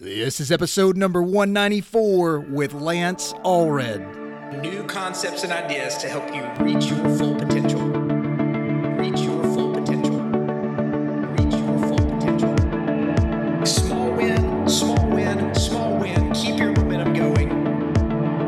This 0.00 0.38
is 0.38 0.52
episode 0.52 0.96
number 0.96 1.20
194 1.20 2.38
with 2.38 2.72
Lance 2.72 3.32
Allred. 3.44 4.60
New 4.62 4.84
concepts 4.84 5.42
and 5.42 5.52
ideas 5.52 5.96
to 5.98 6.08
help 6.08 6.32
you 6.32 6.44
reach 6.64 6.84
your 6.84 7.02
full 7.18 7.34
potential. 7.34 7.80
Reach 7.80 9.18
your 9.18 9.42
full 9.42 9.74
potential. 9.74 10.20
Reach 10.20 11.52
your 11.52 11.78
full 11.88 12.16
potential. 12.16 13.66
Small 13.66 14.12
win, 14.12 14.68
small 14.68 15.04
win, 15.10 15.52
small 15.56 15.98
win. 15.98 16.32
Keep 16.32 16.60
your 16.60 16.70
momentum 16.74 17.14
going. 17.14 17.48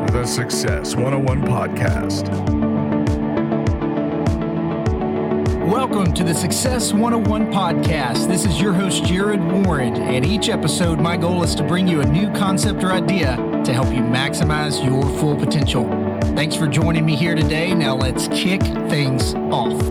The 0.05 0.25
Success 0.25 0.95
101 0.95 1.41
Podcast. 1.41 2.60
Welcome 5.71 6.13
to 6.15 6.25
the 6.25 6.33
Success 6.33 6.91
101 6.91 7.49
podcast. 7.49 8.27
This 8.27 8.43
is 8.43 8.59
your 8.59 8.73
host, 8.73 9.05
Jared 9.05 9.41
Warren, 9.41 9.95
and 9.95 10.25
each 10.25 10.49
episode, 10.49 10.99
my 10.99 11.15
goal 11.15 11.43
is 11.43 11.55
to 11.55 11.63
bring 11.63 11.87
you 11.87 12.01
a 12.01 12.05
new 12.05 12.29
concept 12.33 12.83
or 12.83 12.91
idea 12.91 13.37
to 13.63 13.71
help 13.71 13.87
you 13.87 14.01
maximize 14.01 14.83
your 14.85 15.01
full 15.17 15.33
potential. 15.33 15.85
Thanks 16.35 16.57
for 16.57 16.67
joining 16.67 17.05
me 17.05 17.15
here 17.15 17.35
today. 17.35 17.73
Now, 17.73 17.95
let's 17.95 18.27
kick 18.27 18.61
things 18.89 19.33
off. 19.33 19.81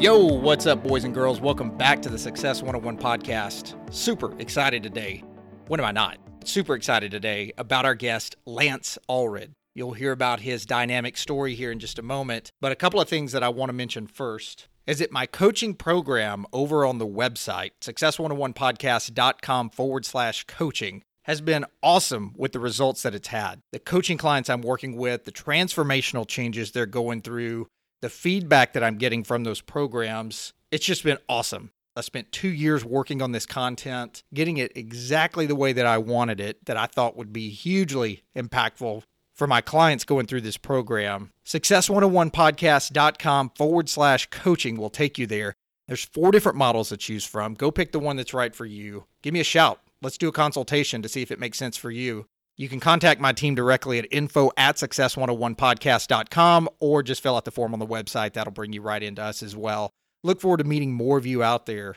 Yo, 0.00 0.18
what's 0.18 0.66
up, 0.66 0.82
boys 0.82 1.04
and 1.04 1.14
girls? 1.14 1.40
Welcome 1.40 1.76
back 1.76 2.02
to 2.02 2.08
the 2.08 2.18
Success 2.18 2.60
101 2.60 2.98
podcast. 2.98 3.76
Super 3.94 4.36
excited 4.40 4.82
today. 4.82 5.22
When 5.68 5.78
am 5.78 5.86
I 5.86 5.92
not? 5.92 6.18
Super 6.42 6.74
excited 6.74 7.12
today 7.12 7.52
about 7.56 7.84
our 7.84 7.94
guest, 7.94 8.34
Lance 8.46 8.98
Allred. 9.08 9.52
You'll 9.74 9.94
hear 9.94 10.12
about 10.12 10.40
his 10.40 10.66
dynamic 10.66 11.16
story 11.16 11.54
here 11.54 11.72
in 11.72 11.78
just 11.78 11.98
a 11.98 12.02
moment. 12.02 12.52
But 12.60 12.72
a 12.72 12.76
couple 12.76 13.00
of 13.00 13.08
things 13.08 13.32
that 13.32 13.42
I 13.42 13.48
want 13.48 13.70
to 13.70 13.74
mention 13.74 14.06
first 14.06 14.68
is 14.86 14.98
that 14.98 15.10
my 15.10 15.24
coaching 15.24 15.74
program 15.74 16.44
over 16.52 16.84
on 16.84 16.98
the 16.98 17.06
website, 17.06 17.70
success101podcast.com 17.80 19.70
forward 19.70 20.04
slash 20.04 20.44
coaching, 20.44 21.02
has 21.24 21.40
been 21.40 21.64
awesome 21.82 22.34
with 22.36 22.52
the 22.52 22.60
results 22.60 23.02
that 23.02 23.14
it's 23.14 23.28
had. 23.28 23.60
The 23.72 23.78
coaching 23.78 24.18
clients 24.18 24.50
I'm 24.50 24.60
working 24.60 24.96
with, 24.96 25.24
the 25.24 25.32
transformational 25.32 26.26
changes 26.26 26.72
they're 26.72 26.84
going 26.84 27.22
through, 27.22 27.68
the 28.02 28.10
feedback 28.10 28.74
that 28.74 28.84
I'm 28.84 28.98
getting 28.98 29.24
from 29.24 29.44
those 29.44 29.62
programs, 29.62 30.52
it's 30.70 30.84
just 30.84 31.04
been 31.04 31.18
awesome. 31.28 31.70
I 31.94 32.00
spent 32.00 32.32
two 32.32 32.48
years 32.48 32.84
working 32.84 33.22
on 33.22 33.32
this 33.32 33.46
content, 33.46 34.22
getting 34.34 34.56
it 34.56 34.72
exactly 34.76 35.46
the 35.46 35.54
way 35.54 35.72
that 35.72 35.86
I 35.86 35.98
wanted 35.98 36.40
it, 36.40 36.64
that 36.66 36.76
I 36.76 36.86
thought 36.86 37.16
would 37.16 37.32
be 37.32 37.50
hugely 37.50 38.22
impactful 38.36 39.04
for 39.34 39.46
my 39.46 39.60
clients 39.60 40.04
going 40.04 40.26
through 40.26 40.42
this 40.42 40.56
program. 40.56 41.30
Success101podcast.com 41.46 43.52
forward 43.56 43.88
slash 43.88 44.28
coaching 44.30 44.76
will 44.76 44.90
take 44.90 45.18
you 45.18 45.26
there. 45.26 45.54
There's 45.88 46.04
four 46.04 46.30
different 46.30 46.58
models 46.58 46.90
to 46.90 46.96
choose 46.96 47.24
from. 47.24 47.54
Go 47.54 47.70
pick 47.70 47.92
the 47.92 47.98
one 47.98 48.16
that's 48.16 48.34
right 48.34 48.54
for 48.54 48.66
you. 48.66 49.04
Give 49.22 49.34
me 49.34 49.40
a 49.40 49.44
shout. 49.44 49.80
Let's 50.00 50.18
do 50.18 50.28
a 50.28 50.32
consultation 50.32 51.02
to 51.02 51.08
see 51.08 51.22
if 51.22 51.30
it 51.30 51.40
makes 51.40 51.58
sense 51.58 51.76
for 51.76 51.90
you. 51.90 52.26
You 52.56 52.68
can 52.68 52.80
contact 52.80 53.20
my 53.20 53.32
team 53.32 53.54
directly 53.54 53.98
at 53.98 54.06
info 54.10 54.50
at 54.56 54.76
success101podcast.com 54.76 56.68
or 56.80 57.02
just 57.02 57.22
fill 57.22 57.36
out 57.36 57.44
the 57.44 57.50
form 57.50 57.72
on 57.72 57.78
the 57.78 57.86
website. 57.86 58.34
That'll 58.34 58.52
bring 58.52 58.72
you 58.72 58.82
right 58.82 59.02
into 59.02 59.22
us 59.22 59.42
as 59.42 59.56
well. 59.56 59.90
Look 60.22 60.40
forward 60.40 60.58
to 60.58 60.64
meeting 60.64 60.92
more 60.92 61.18
of 61.18 61.26
you 61.26 61.42
out 61.42 61.66
there. 61.66 61.96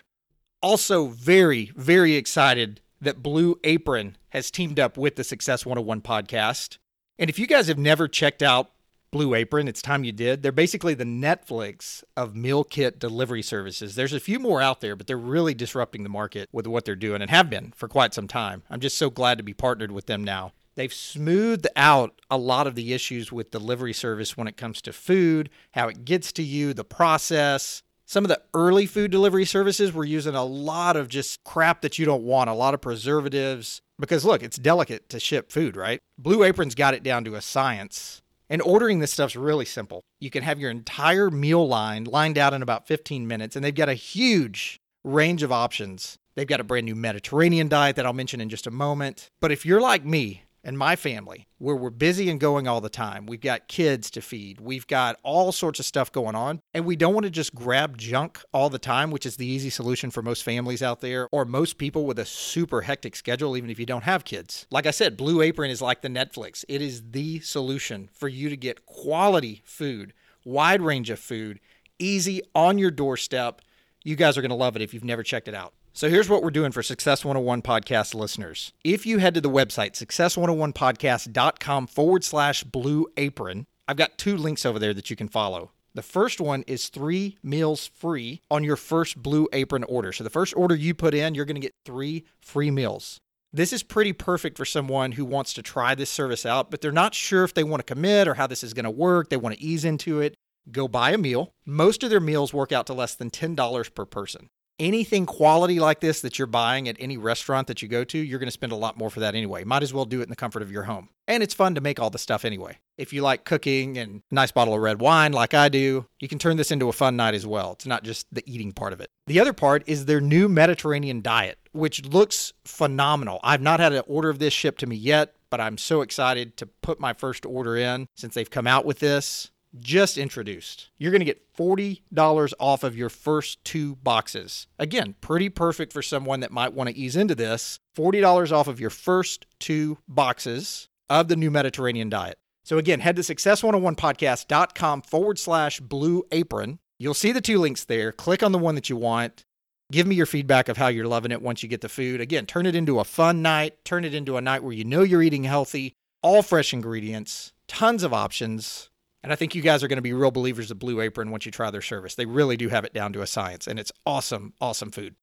Also, 0.61 1.07
very, 1.07 1.71
very 1.75 2.15
excited 2.15 2.81
that 3.01 3.21
Blue 3.21 3.59
Apron 3.63 4.17
has 4.29 4.49
teamed 4.49 4.79
up 4.79 4.97
with 4.97 5.15
the 5.15 5.23
Success 5.23 5.65
101 5.65 6.01
podcast. 6.01 6.77
And 7.17 7.29
if 7.29 7.39
you 7.39 7.47
guys 7.47 7.67
have 7.67 7.77
never 7.77 8.07
checked 8.07 8.43
out 8.43 8.71
Blue 9.11 9.33
Apron, 9.33 9.69
it's 9.69 9.81
time 9.81 10.03
you 10.03 10.11
did. 10.11 10.43
They're 10.43 10.51
basically 10.51 10.93
the 10.93 11.05
Netflix 11.05 12.03
of 12.17 12.35
meal 12.35 12.65
kit 12.65 12.99
delivery 12.99 13.41
services. 13.41 13.95
There's 13.95 14.11
a 14.11 14.19
few 14.19 14.39
more 14.39 14.61
out 14.61 14.81
there, 14.81 14.97
but 14.97 15.07
they're 15.07 15.17
really 15.17 15.53
disrupting 15.53 16.03
the 16.03 16.09
market 16.09 16.49
with 16.51 16.67
what 16.67 16.83
they're 16.83 16.97
doing 16.97 17.21
and 17.21 17.31
have 17.31 17.49
been 17.49 17.71
for 17.77 17.87
quite 17.87 18.13
some 18.13 18.27
time. 18.27 18.63
I'm 18.69 18.81
just 18.81 18.97
so 18.97 19.09
glad 19.09 19.37
to 19.37 19.43
be 19.43 19.53
partnered 19.53 19.91
with 19.91 20.07
them 20.07 20.23
now. 20.23 20.51
They've 20.75 20.93
smoothed 20.93 21.67
out 21.77 22.19
a 22.29 22.37
lot 22.37 22.67
of 22.67 22.75
the 22.75 22.93
issues 22.93 23.31
with 23.31 23.51
delivery 23.51 23.93
service 23.93 24.35
when 24.35 24.49
it 24.49 24.57
comes 24.57 24.81
to 24.81 24.91
food, 24.91 25.49
how 25.71 25.87
it 25.87 26.03
gets 26.03 26.33
to 26.33 26.43
you, 26.43 26.73
the 26.73 26.83
process. 26.83 27.81
Some 28.05 28.25
of 28.25 28.29
the 28.29 28.41
early 28.53 28.85
food 28.85 29.11
delivery 29.11 29.45
services 29.45 29.93
were 29.93 30.03
using 30.03 30.35
a 30.35 30.43
lot 30.43 30.97
of 30.97 31.07
just 31.07 31.45
crap 31.45 31.81
that 31.81 31.97
you 31.97 32.05
don't 32.05 32.23
want, 32.23 32.49
a 32.49 32.53
lot 32.53 32.73
of 32.73 32.81
preservatives, 32.81 33.81
because 33.99 34.25
look, 34.25 34.43
it's 34.43 34.57
delicate 34.57 35.09
to 35.09 35.19
ship 35.19 35.51
food, 35.51 35.75
right? 35.75 35.99
Blue 36.17 36.43
Apron's 36.43 36.75
got 36.75 36.93
it 36.93 37.03
down 37.03 37.23
to 37.25 37.35
a 37.35 37.41
science. 37.41 38.21
And 38.49 38.61
ordering 38.61 38.99
this 38.99 39.11
stuff's 39.11 39.35
really 39.35 39.65
simple. 39.65 40.01
You 40.19 40.29
can 40.29 40.43
have 40.43 40.59
your 40.59 40.69
entire 40.69 41.31
meal 41.31 41.67
line 41.67 42.03
lined 42.03 42.37
out 42.37 42.53
in 42.53 42.61
about 42.61 42.87
15 42.87 43.27
minutes, 43.27 43.55
and 43.55 43.65
they've 43.65 43.73
got 43.73 43.89
a 43.89 43.95
huge 43.95 44.79
range 45.03 45.41
of 45.41 45.51
options. 45.51 46.17
They've 46.35 46.45
got 46.45 46.59
a 46.59 46.65
brand 46.65 46.85
new 46.85 46.95
Mediterranean 46.95 47.69
diet 47.69 47.95
that 47.95 48.05
I'll 48.05 48.13
mention 48.13 48.41
in 48.41 48.49
just 48.49 48.67
a 48.67 48.71
moment. 48.71 49.29
But 49.41 49.51
if 49.51 49.65
you're 49.65 49.81
like 49.81 50.05
me, 50.05 50.43
and 50.65 50.77
my 50.77 50.95
family, 50.95 51.47
where 51.59 51.75
we're 51.75 51.91
busy 51.91 52.27
and 52.29 52.39
going 52.39 52.67
all 52.67 52.81
the 52.81 52.89
time. 52.89 53.27
We've 53.27 53.39
got 53.39 53.67
kids 53.67 54.09
to 54.11 54.21
feed, 54.21 54.59
we've 54.59 54.87
got 54.87 55.17
all 55.23 55.51
sorts 55.51 55.79
of 55.79 55.85
stuff 55.85 56.11
going 56.11 56.35
on, 56.35 56.59
and 56.73 56.85
we 56.85 56.95
don't 56.95 57.13
want 57.13 57.25
to 57.25 57.29
just 57.29 57.53
grab 57.53 57.97
junk 57.97 58.41
all 58.51 58.71
the 58.71 58.79
time, 58.79 59.11
which 59.11 59.27
is 59.27 59.37
the 59.37 59.45
easy 59.45 59.69
solution 59.69 60.09
for 60.09 60.23
most 60.23 60.43
families 60.43 60.81
out 60.81 61.01
there 61.01 61.29
or 61.31 61.45
most 61.45 61.77
people 61.77 62.05
with 62.05 62.17
a 62.17 62.25
super 62.25 62.81
hectic 62.81 63.15
schedule, 63.15 63.55
even 63.55 63.69
if 63.69 63.79
you 63.79 63.85
don't 63.85 64.03
have 64.03 64.25
kids. 64.25 64.65
Like 64.71 64.87
I 64.87 64.91
said, 64.91 65.15
Blue 65.15 65.41
Apron 65.41 65.69
is 65.69 65.81
like 65.81 66.01
the 66.01 66.09
Netflix, 66.09 66.65
it 66.67 66.81
is 66.81 67.11
the 67.11 67.39
solution 67.41 68.09
for 68.11 68.27
you 68.27 68.49
to 68.49 68.57
get 68.57 68.87
quality 68.87 69.61
food, 69.63 70.13
wide 70.43 70.81
range 70.81 71.11
of 71.11 71.19
food, 71.19 71.59
easy 71.99 72.41
on 72.55 72.79
your 72.79 72.91
doorstep. 72.91 73.61
You 74.03 74.15
guys 74.15 74.35
are 74.35 74.41
going 74.41 74.49
to 74.49 74.55
love 74.55 74.75
it 74.75 74.81
if 74.81 74.93
you've 74.93 75.03
never 75.03 75.21
checked 75.21 75.47
it 75.47 75.53
out. 75.53 75.74
So 75.97 76.09
here's 76.09 76.27
what 76.27 76.43
we're 76.43 76.51
doing 76.51 76.73
for 76.73 76.83
Success 76.83 77.23
101 77.23 77.61
podcast 77.61 78.13
listeners. 78.13 78.73
If 78.83 79.05
you 79.05 79.19
head 79.19 79.33
to 79.35 79.39
the 79.39 79.49
website, 79.49 79.93
success101podcast.com 79.93 81.87
forward 81.87 82.25
slash 82.25 82.65
blue 82.65 83.07
apron, 83.15 83.65
I've 83.87 83.95
got 83.95 84.17
two 84.17 84.35
links 84.35 84.65
over 84.65 84.77
there 84.77 84.93
that 84.93 85.09
you 85.09 85.15
can 85.15 85.29
follow. 85.29 85.71
The 85.93 86.01
first 86.01 86.41
one 86.41 86.65
is 86.67 86.89
three 86.89 87.37
meals 87.41 87.87
free 87.87 88.41
on 88.51 88.65
your 88.65 88.75
first 88.75 89.23
Blue 89.23 89.47
Apron 89.53 89.85
order. 89.85 90.11
So 90.11 90.25
the 90.25 90.29
first 90.29 90.53
order 90.57 90.75
you 90.75 90.93
put 90.93 91.13
in, 91.13 91.33
you're 91.33 91.45
going 91.45 91.55
to 91.55 91.61
get 91.61 91.71
three 91.85 92.25
free 92.41 92.71
meals. 92.71 93.21
This 93.53 93.71
is 93.71 93.81
pretty 93.81 94.11
perfect 94.11 94.57
for 94.57 94.65
someone 94.65 95.13
who 95.13 95.23
wants 95.23 95.53
to 95.53 95.61
try 95.61 95.95
this 95.95 96.09
service 96.09 96.45
out, 96.45 96.71
but 96.71 96.81
they're 96.81 96.91
not 96.91 97.15
sure 97.15 97.45
if 97.45 97.53
they 97.53 97.63
want 97.63 97.79
to 97.79 97.93
commit 97.93 98.27
or 98.27 98.33
how 98.33 98.47
this 98.47 98.65
is 98.65 98.73
going 98.73 98.83
to 98.83 98.91
work. 98.91 99.29
They 99.29 99.37
want 99.37 99.55
to 99.55 99.63
ease 99.63 99.85
into 99.85 100.19
it. 100.19 100.35
Go 100.69 100.89
buy 100.89 101.11
a 101.11 101.17
meal. 101.17 101.53
Most 101.65 102.03
of 102.03 102.09
their 102.09 102.19
meals 102.19 102.53
work 102.53 102.73
out 102.73 102.85
to 102.87 102.93
less 102.93 103.15
than 103.15 103.29
$10 103.29 103.95
per 103.95 104.03
person 104.03 104.49
anything 104.79 105.25
quality 105.25 105.79
like 105.79 105.99
this 105.99 106.21
that 106.21 106.37
you're 106.37 106.47
buying 106.47 106.87
at 106.87 106.97
any 106.99 107.17
restaurant 107.17 107.67
that 107.67 107.81
you 107.81 107.87
go 107.87 108.03
to, 108.03 108.17
you're 108.17 108.39
going 108.39 108.47
to 108.47 108.51
spend 108.51 108.71
a 108.71 108.75
lot 108.77 108.97
more 108.97 109.09
for 109.09 109.19
that 109.21 109.35
anyway. 109.35 109.63
Might 109.63 109.83
as 109.83 109.93
well 109.93 110.05
do 110.05 110.19
it 110.19 110.23
in 110.23 110.29
the 110.29 110.35
comfort 110.35 110.61
of 110.61 110.71
your 110.71 110.83
home. 110.83 111.09
And 111.27 111.41
it's 111.41 111.53
fun 111.53 111.75
to 111.75 111.81
make 111.81 111.99
all 111.99 112.09
the 112.09 112.19
stuff 112.19 112.45
anyway. 112.45 112.77
If 112.97 113.11
you 113.13 113.21
like 113.21 113.45
cooking 113.45 113.97
and 113.97 114.21
a 114.31 114.35
nice 114.35 114.51
bottle 114.51 114.73
of 114.73 114.81
red 114.81 115.01
wine 115.01 115.31
like 115.31 115.53
I 115.53 115.69
do, 115.69 116.05
you 116.19 116.27
can 116.27 116.39
turn 116.39 116.57
this 116.57 116.71
into 116.71 116.89
a 116.89 116.93
fun 116.93 117.15
night 117.15 117.33
as 117.33 117.47
well. 117.47 117.73
It's 117.73 117.85
not 117.85 118.03
just 118.03 118.27
the 118.31 118.43
eating 118.45 118.71
part 118.71 118.93
of 118.93 119.01
it. 119.01 119.09
The 119.27 119.39
other 119.39 119.53
part 119.53 119.83
is 119.87 120.05
their 120.05 120.21
new 120.21 120.47
Mediterranean 120.47 121.21
diet, 121.21 121.57
which 121.71 122.05
looks 122.05 122.53
phenomenal. 122.63 123.39
I've 123.43 123.61
not 123.61 123.79
had 123.79 123.93
an 123.93 124.03
order 124.07 124.29
of 124.29 124.39
this 124.39 124.53
shipped 124.53 124.79
to 124.81 124.87
me 124.87 124.95
yet, 124.95 125.33
but 125.49 125.59
I'm 125.61 125.77
so 125.77 126.01
excited 126.01 126.57
to 126.57 126.65
put 126.65 126.99
my 126.99 127.13
first 127.13 127.45
order 127.45 127.77
in 127.77 128.07
since 128.15 128.33
they've 128.33 128.49
come 128.49 128.67
out 128.67 128.85
with 128.85 128.99
this 128.99 129.51
just 129.79 130.17
introduced. 130.17 130.89
You're 130.97 131.11
going 131.11 131.19
to 131.19 131.25
get 131.25 131.53
$40 131.55 132.53
off 132.59 132.83
of 132.83 132.97
your 132.97 133.09
first 133.09 133.63
two 133.63 133.95
boxes. 133.97 134.67
Again, 134.79 135.15
pretty 135.21 135.49
perfect 135.49 135.93
for 135.93 136.01
someone 136.01 136.39
that 136.41 136.51
might 136.51 136.73
want 136.73 136.89
to 136.89 136.95
ease 136.95 137.15
into 137.15 137.35
this. 137.35 137.79
$40 137.97 138.51
off 138.51 138.67
of 138.67 138.79
your 138.79 138.89
first 138.89 139.45
two 139.59 139.97
boxes 140.07 140.89
of 141.09 141.27
the 141.27 141.35
new 141.35 141.51
Mediterranean 141.51 142.09
diet. 142.09 142.37
So 142.63 142.77
again, 142.77 142.99
head 142.99 143.15
to 143.17 143.21
success101podcast.com 143.21 145.03
forward 145.03 145.37
slash 145.37 145.79
blue 145.79 146.23
apron. 146.31 146.79
You'll 146.97 147.13
see 147.13 147.31
the 147.31 147.41
two 147.41 147.59
links 147.59 147.85
there. 147.85 148.11
Click 148.11 148.41
on 148.41 148.51
the 148.51 148.57
one 148.57 148.75
that 148.75 148.89
you 148.89 148.95
want. 148.95 149.45
Give 149.91 150.07
me 150.07 150.15
your 150.15 150.25
feedback 150.25 150.67
of 150.67 150.77
how 150.77 150.87
you're 150.87 151.07
loving 151.07 151.31
it 151.31 151.43
once 151.43 151.61
you 151.61 151.69
get 151.69 151.81
the 151.81 151.89
food. 151.89 152.19
Again, 152.21 152.47
turn 152.47 152.65
it 152.65 152.75
into 152.75 152.99
a 152.99 153.03
fun 153.03 153.43
night. 153.43 153.85
Turn 153.85 154.03
it 154.03 154.15
into 154.15 154.37
a 154.37 154.41
night 154.41 154.63
where 154.63 154.73
you 154.73 154.83
know 154.83 155.03
you're 155.03 155.21
eating 155.21 155.43
healthy, 155.43 155.93
all 156.23 156.41
fresh 156.41 156.73
ingredients, 156.73 157.53
tons 157.67 158.01
of 158.01 158.13
options 158.13 158.89
and 159.25 159.33
I 159.33 159.35
think 159.35 159.55
you 159.55 159.63
guys 159.63 159.83
are 159.83 159.87
going 159.87 159.97
to 159.97 160.03
be 160.03 160.13
real 160.13 160.29
believers 160.29 160.69
of 160.69 160.77
Blue 160.77 161.01
Apron 161.01 161.31
once 161.31 161.47
you 161.47 161.51
try 161.51 161.71
their 161.71 161.81
service. 161.81 162.13
They 162.13 162.27
really 162.27 162.57
do 162.57 162.69
have 162.69 162.85
it 162.85 162.93
down 162.93 163.11
to 163.13 163.23
a 163.23 163.27
science, 163.27 163.65
and 163.65 163.79
it's 163.79 163.91
awesome, 164.05 164.53
awesome 164.61 164.91
food. 164.91 165.15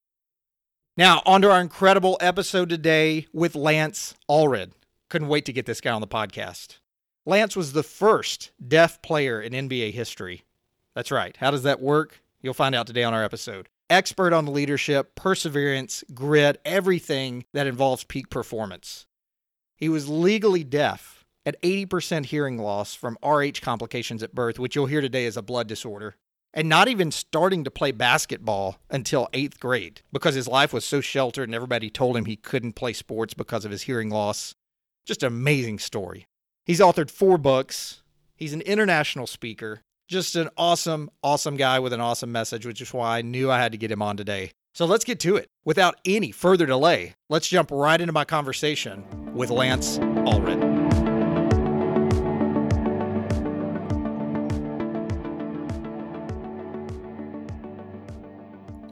Now, 0.96 1.22
on 1.24 1.40
to 1.42 1.52
our 1.52 1.60
incredible 1.60 2.18
episode 2.20 2.68
today 2.68 3.28
with 3.32 3.54
Lance 3.54 4.16
Allred. 4.28 4.72
Couldn't 5.08 5.28
wait 5.28 5.44
to 5.44 5.52
get 5.52 5.66
this 5.66 5.80
guy 5.80 5.92
on 5.92 6.00
the 6.00 6.08
podcast. 6.08 6.78
Lance 7.24 7.54
was 7.54 7.74
the 7.74 7.84
first 7.84 8.50
deaf 8.66 9.00
player 9.02 9.40
in 9.40 9.52
NBA 9.52 9.92
history. 9.92 10.42
That's 10.96 11.12
right. 11.12 11.36
How 11.36 11.52
does 11.52 11.62
that 11.62 11.80
work? 11.80 12.22
You'll 12.40 12.54
find 12.54 12.74
out 12.74 12.88
today 12.88 13.04
on 13.04 13.14
our 13.14 13.22
episode. 13.22 13.68
Expert 13.88 14.32
on 14.32 14.46
the 14.46 14.50
leadership, 14.50 15.14
perseverance, 15.14 16.02
grit, 16.12 16.60
everything 16.64 17.44
that 17.52 17.68
involves 17.68 18.02
peak 18.02 18.30
performance. 18.30 19.06
He 19.76 19.88
was 19.88 20.08
legally 20.08 20.64
deaf 20.64 21.21
at 21.44 21.60
80% 21.62 22.26
hearing 22.26 22.58
loss 22.58 22.94
from 22.94 23.18
RH 23.24 23.60
complications 23.62 24.22
at 24.22 24.34
birth, 24.34 24.58
which 24.58 24.76
you'll 24.76 24.86
hear 24.86 25.00
today 25.00 25.24
is 25.24 25.36
a 25.36 25.42
blood 25.42 25.66
disorder. 25.66 26.16
and 26.54 26.68
not 26.68 26.86
even 26.86 27.10
starting 27.10 27.64
to 27.64 27.70
play 27.70 27.90
basketball 27.92 28.76
until 28.90 29.26
eighth 29.32 29.58
grade 29.58 30.02
because 30.12 30.34
his 30.34 30.46
life 30.46 30.70
was 30.70 30.84
so 30.84 31.00
sheltered 31.00 31.48
and 31.48 31.54
everybody 31.54 31.88
told 31.88 32.14
him 32.14 32.26
he 32.26 32.36
couldn't 32.36 32.74
play 32.74 32.92
sports 32.92 33.32
because 33.32 33.64
of 33.64 33.70
his 33.70 33.82
hearing 33.82 34.10
loss. 34.10 34.54
Just 35.06 35.22
an 35.22 35.28
amazing 35.28 35.78
story. 35.78 36.26
He's 36.66 36.80
authored 36.80 37.10
four 37.10 37.38
books. 37.38 38.02
He's 38.36 38.52
an 38.52 38.60
international 38.60 39.26
speaker. 39.26 39.80
Just 40.08 40.36
an 40.36 40.50
awesome, 40.58 41.08
awesome 41.22 41.56
guy 41.56 41.78
with 41.78 41.94
an 41.94 42.02
awesome 42.02 42.30
message, 42.30 42.66
which 42.66 42.82
is 42.82 42.92
why 42.92 43.16
I 43.18 43.22
knew 43.22 43.50
I 43.50 43.58
had 43.58 43.72
to 43.72 43.78
get 43.78 43.90
him 43.90 44.02
on 44.02 44.18
today. 44.18 44.50
So 44.74 44.84
let's 44.84 45.04
get 45.04 45.20
to 45.20 45.36
it. 45.36 45.46
Without 45.64 46.00
any 46.04 46.32
further 46.32 46.66
delay, 46.66 47.14
let's 47.30 47.48
jump 47.48 47.70
right 47.70 47.98
into 48.00 48.12
my 48.12 48.26
conversation 48.26 49.04
with 49.34 49.48
Lance 49.48 49.96
Allred. 49.98 50.71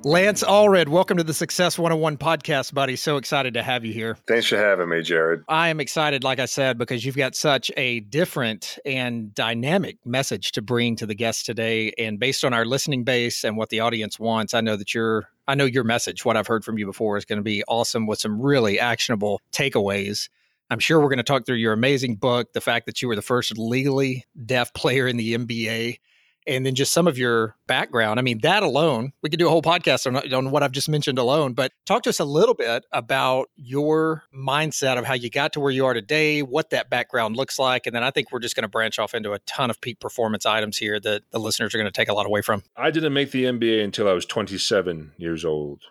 Lance 0.02 0.42
Allred, 0.42 0.88
welcome 0.88 1.18
to 1.18 1.22
the 1.22 1.34
Success 1.34 1.78
101 1.78 2.16
podcast, 2.16 2.72
buddy. 2.72 2.96
So 2.96 3.18
excited 3.18 3.52
to 3.52 3.62
have 3.62 3.84
you 3.84 3.92
here. 3.92 4.16
Thanks 4.26 4.46
for 4.46 4.56
having 4.56 4.88
me, 4.88 5.02
Jared. 5.02 5.44
I 5.46 5.68
am 5.68 5.78
excited, 5.78 6.24
like 6.24 6.38
I 6.38 6.46
said, 6.46 6.78
because 6.78 7.04
you've 7.04 7.18
got 7.18 7.34
such 7.34 7.70
a 7.76 8.00
different 8.00 8.78
and 8.86 9.34
dynamic 9.34 9.98
message 10.06 10.52
to 10.52 10.62
bring 10.62 10.96
to 10.96 11.06
the 11.06 11.14
guests 11.14 11.42
today. 11.42 11.92
And 11.98 12.18
based 12.18 12.46
on 12.46 12.54
our 12.54 12.64
listening 12.64 13.04
base 13.04 13.44
and 13.44 13.58
what 13.58 13.68
the 13.68 13.80
audience 13.80 14.18
wants, 14.18 14.54
I 14.54 14.62
know 14.62 14.76
that 14.76 14.94
you're 14.94 15.28
I 15.46 15.54
know 15.54 15.66
your 15.66 15.84
message, 15.84 16.24
what 16.24 16.36
I've 16.36 16.46
heard 16.46 16.64
from 16.64 16.78
you 16.78 16.86
before, 16.86 17.18
is 17.18 17.26
going 17.26 17.38
to 17.38 17.42
be 17.42 17.62
awesome 17.68 18.06
with 18.06 18.20
some 18.20 18.40
really 18.40 18.80
actionable 18.80 19.42
takeaways. 19.52 20.30
I'm 20.70 20.78
sure 20.78 20.98
we're 20.98 21.08
going 21.08 21.18
to 21.18 21.24
talk 21.24 21.44
through 21.44 21.56
your 21.56 21.72
amazing 21.74 22.14
book, 22.14 22.52
the 22.54 22.60
fact 22.62 22.86
that 22.86 23.02
you 23.02 23.08
were 23.08 23.16
the 23.16 23.22
first 23.22 23.58
legally 23.58 24.24
deaf 24.46 24.72
player 24.72 25.06
in 25.06 25.18
the 25.18 25.34
NBA, 25.36 25.98
and 26.46 26.64
then 26.64 26.74
just 26.74 26.92
some 26.92 27.06
of 27.06 27.18
your 27.18 27.56
background. 27.66 28.18
I 28.18 28.22
mean, 28.22 28.40
that 28.42 28.62
alone, 28.62 29.12
we 29.22 29.30
could 29.30 29.38
do 29.38 29.46
a 29.46 29.50
whole 29.50 29.62
podcast 29.62 30.06
on, 30.06 30.32
on 30.32 30.50
what 30.50 30.62
I've 30.62 30.72
just 30.72 30.88
mentioned 30.88 31.18
alone, 31.18 31.52
but 31.52 31.72
talk 31.86 32.02
to 32.04 32.10
us 32.10 32.18
a 32.18 32.24
little 32.24 32.54
bit 32.54 32.84
about 32.92 33.50
your 33.56 34.24
mindset 34.34 34.98
of 34.98 35.04
how 35.04 35.14
you 35.14 35.30
got 35.30 35.52
to 35.52 35.60
where 35.60 35.70
you 35.70 35.86
are 35.86 35.94
today, 35.94 36.42
what 36.42 36.70
that 36.70 36.90
background 36.90 37.36
looks 37.36 37.58
like. 37.58 37.86
And 37.86 37.94
then 37.94 38.02
I 38.02 38.10
think 38.10 38.32
we're 38.32 38.40
just 38.40 38.56
going 38.56 38.62
to 38.62 38.68
branch 38.68 38.98
off 38.98 39.14
into 39.14 39.32
a 39.32 39.38
ton 39.40 39.70
of 39.70 39.80
peak 39.80 40.00
performance 40.00 40.46
items 40.46 40.78
here 40.78 40.98
that 41.00 41.22
the 41.30 41.38
listeners 41.38 41.74
are 41.74 41.78
going 41.78 41.90
to 41.90 41.92
take 41.92 42.08
a 42.08 42.14
lot 42.14 42.26
away 42.26 42.42
from. 42.42 42.62
I 42.76 42.90
didn't 42.90 43.12
make 43.12 43.30
the 43.30 43.44
NBA 43.44 43.84
until 43.84 44.08
I 44.08 44.12
was 44.12 44.26
27 44.26 45.12
years 45.18 45.44
old. 45.44 45.82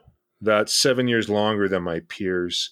That's 0.42 0.74
seven 0.74 1.08
years 1.08 1.30
longer 1.30 1.68
than 1.68 1.84
my 1.84 2.00
peers, 2.02 2.72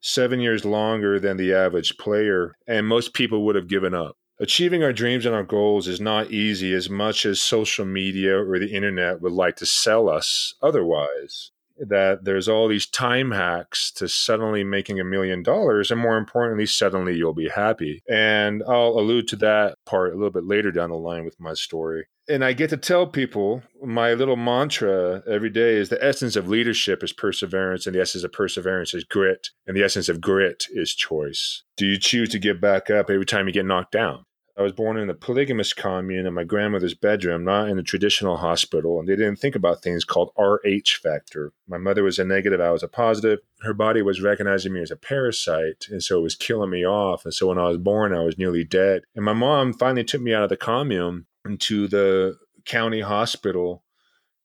seven 0.00 0.40
years 0.40 0.64
longer 0.64 1.20
than 1.20 1.36
the 1.36 1.54
average 1.54 1.96
player. 1.96 2.56
And 2.66 2.86
most 2.86 3.14
people 3.14 3.44
would 3.46 3.54
have 3.54 3.68
given 3.68 3.94
up. 3.94 4.16
Achieving 4.40 4.84
our 4.84 4.92
dreams 4.92 5.26
and 5.26 5.34
our 5.34 5.42
goals 5.42 5.88
is 5.88 6.00
not 6.00 6.30
easy 6.30 6.72
as 6.72 6.88
much 6.88 7.26
as 7.26 7.40
social 7.40 7.84
media 7.84 8.38
or 8.38 8.58
the 8.60 8.72
internet 8.72 9.20
would 9.20 9.32
like 9.32 9.56
to 9.56 9.66
sell 9.66 10.08
us 10.08 10.54
otherwise. 10.62 11.50
That 11.80 12.24
there's 12.24 12.48
all 12.48 12.68
these 12.68 12.86
time 12.86 13.32
hacks 13.32 13.90
to 13.92 14.08
suddenly 14.08 14.62
making 14.62 15.00
a 15.00 15.04
million 15.04 15.42
dollars, 15.42 15.90
and 15.90 16.00
more 16.00 16.16
importantly, 16.16 16.66
suddenly 16.66 17.16
you'll 17.16 17.34
be 17.34 17.48
happy. 17.48 18.02
And 18.08 18.62
I'll 18.66 18.98
allude 18.98 19.28
to 19.28 19.36
that 19.36 19.76
part 19.86 20.12
a 20.12 20.16
little 20.16 20.30
bit 20.30 20.44
later 20.44 20.70
down 20.70 20.90
the 20.90 20.96
line 20.96 21.24
with 21.24 21.38
my 21.40 21.54
story. 21.54 22.06
And 22.28 22.44
I 22.44 22.52
get 22.52 22.70
to 22.70 22.76
tell 22.76 23.06
people 23.06 23.62
my 23.82 24.12
little 24.12 24.36
mantra 24.36 25.22
every 25.26 25.50
day 25.50 25.76
is 25.76 25.88
the 25.88 26.04
essence 26.04 26.36
of 26.36 26.48
leadership 26.48 27.02
is 27.02 27.12
perseverance, 27.12 27.86
and 27.86 27.94
the 27.94 28.00
essence 28.00 28.22
of 28.22 28.32
perseverance 28.32 28.92
is 28.92 29.04
grit, 29.04 29.48
and 29.66 29.76
the 29.76 29.82
essence 29.82 30.08
of 30.08 30.20
grit 30.20 30.66
is 30.70 30.94
choice. 30.94 31.62
Do 31.76 31.86
you 31.86 31.98
choose 31.98 32.28
to 32.30 32.38
get 32.38 32.60
back 32.60 32.90
up 32.90 33.08
every 33.08 33.26
time 33.26 33.46
you 33.46 33.52
get 33.52 33.66
knocked 33.66 33.92
down? 33.92 34.24
I 34.58 34.62
was 34.62 34.72
born 34.72 34.96
in 34.96 35.08
a 35.08 35.14
polygamous 35.14 35.72
commune 35.72 36.26
in 36.26 36.34
my 36.34 36.42
grandmother's 36.42 36.94
bedroom, 36.94 37.44
not 37.44 37.68
in 37.68 37.78
a 37.78 37.82
traditional 37.84 38.38
hospital, 38.38 38.98
and 38.98 39.08
they 39.08 39.14
didn't 39.14 39.36
think 39.36 39.54
about 39.54 39.82
things 39.82 40.04
called 40.04 40.32
RH 40.36 40.98
factor. 41.00 41.52
My 41.68 41.78
mother 41.78 42.02
was 42.02 42.18
a 42.18 42.24
negative, 42.24 42.60
I 42.60 42.72
was 42.72 42.82
a 42.82 42.88
positive. 42.88 43.38
Her 43.60 43.72
body 43.72 44.02
was 44.02 44.20
recognizing 44.20 44.72
me 44.72 44.82
as 44.82 44.90
a 44.90 44.96
parasite, 44.96 45.86
and 45.88 46.02
so 46.02 46.18
it 46.18 46.22
was 46.22 46.34
killing 46.34 46.70
me 46.70 46.84
off. 46.84 47.24
And 47.24 47.32
so 47.32 47.46
when 47.46 47.58
I 47.58 47.68
was 47.68 47.76
born, 47.76 48.12
I 48.12 48.24
was 48.24 48.36
nearly 48.36 48.64
dead. 48.64 49.02
And 49.14 49.24
my 49.24 49.32
mom 49.32 49.74
finally 49.74 50.02
took 50.02 50.22
me 50.22 50.34
out 50.34 50.42
of 50.42 50.48
the 50.48 50.56
commune 50.56 51.26
into 51.44 51.86
the 51.86 52.36
county 52.64 53.02
hospital 53.02 53.84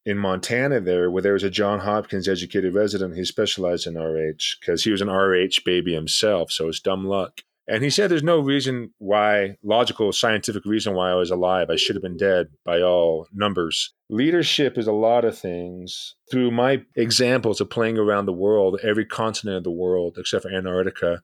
in 0.05 0.19
Montana 0.19 0.79
there, 0.79 1.09
where 1.09 1.23
there 1.23 1.33
was 1.33 1.43
a 1.43 1.49
John 1.49 1.79
Hopkins 1.79 2.27
educated 2.27 2.75
resident 2.75 3.15
who 3.15 3.25
specialized 3.25 3.87
in 3.87 3.97
RH 3.97 4.59
because 4.59 4.83
he 4.83 4.91
was 4.91 5.01
an 5.01 5.09
RH 5.09 5.61
baby 5.65 5.95
himself. 5.95 6.51
So 6.51 6.67
it's 6.67 6.79
dumb 6.79 7.07
luck. 7.07 7.41
And 7.67 7.83
he 7.83 7.89
said 7.89 8.11
there's 8.11 8.23
no 8.23 8.39
reason 8.39 8.93
why, 8.97 9.55
logical, 9.63 10.11
scientific 10.11 10.65
reason 10.65 10.95
why 10.95 11.11
I 11.11 11.15
was 11.15 11.31
alive. 11.31 11.69
I 11.69 11.77
should 11.77 11.95
have 11.95 12.03
been 12.03 12.17
dead 12.17 12.47
by 12.65 12.81
all 12.81 13.27
numbers. 13.33 13.93
Leadership 14.09 14.77
is 14.77 14.87
a 14.87 14.91
lot 14.91 15.23
of 15.23 15.37
things. 15.37 16.15
Through 16.29 16.51
my 16.51 16.83
examples 16.95 17.61
of 17.61 17.69
playing 17.69 17.97
around 17.97 18.25
the 18.25 18.33
world, 18.33 18.79
every 18.83 19.05
continent 19.05 19.57
of 19.57 19.63
the 19.63 19.71
world 19.71 20.17
except 20.17 20.43
for 20.43 20.51
Antarctica, 20.51 21.21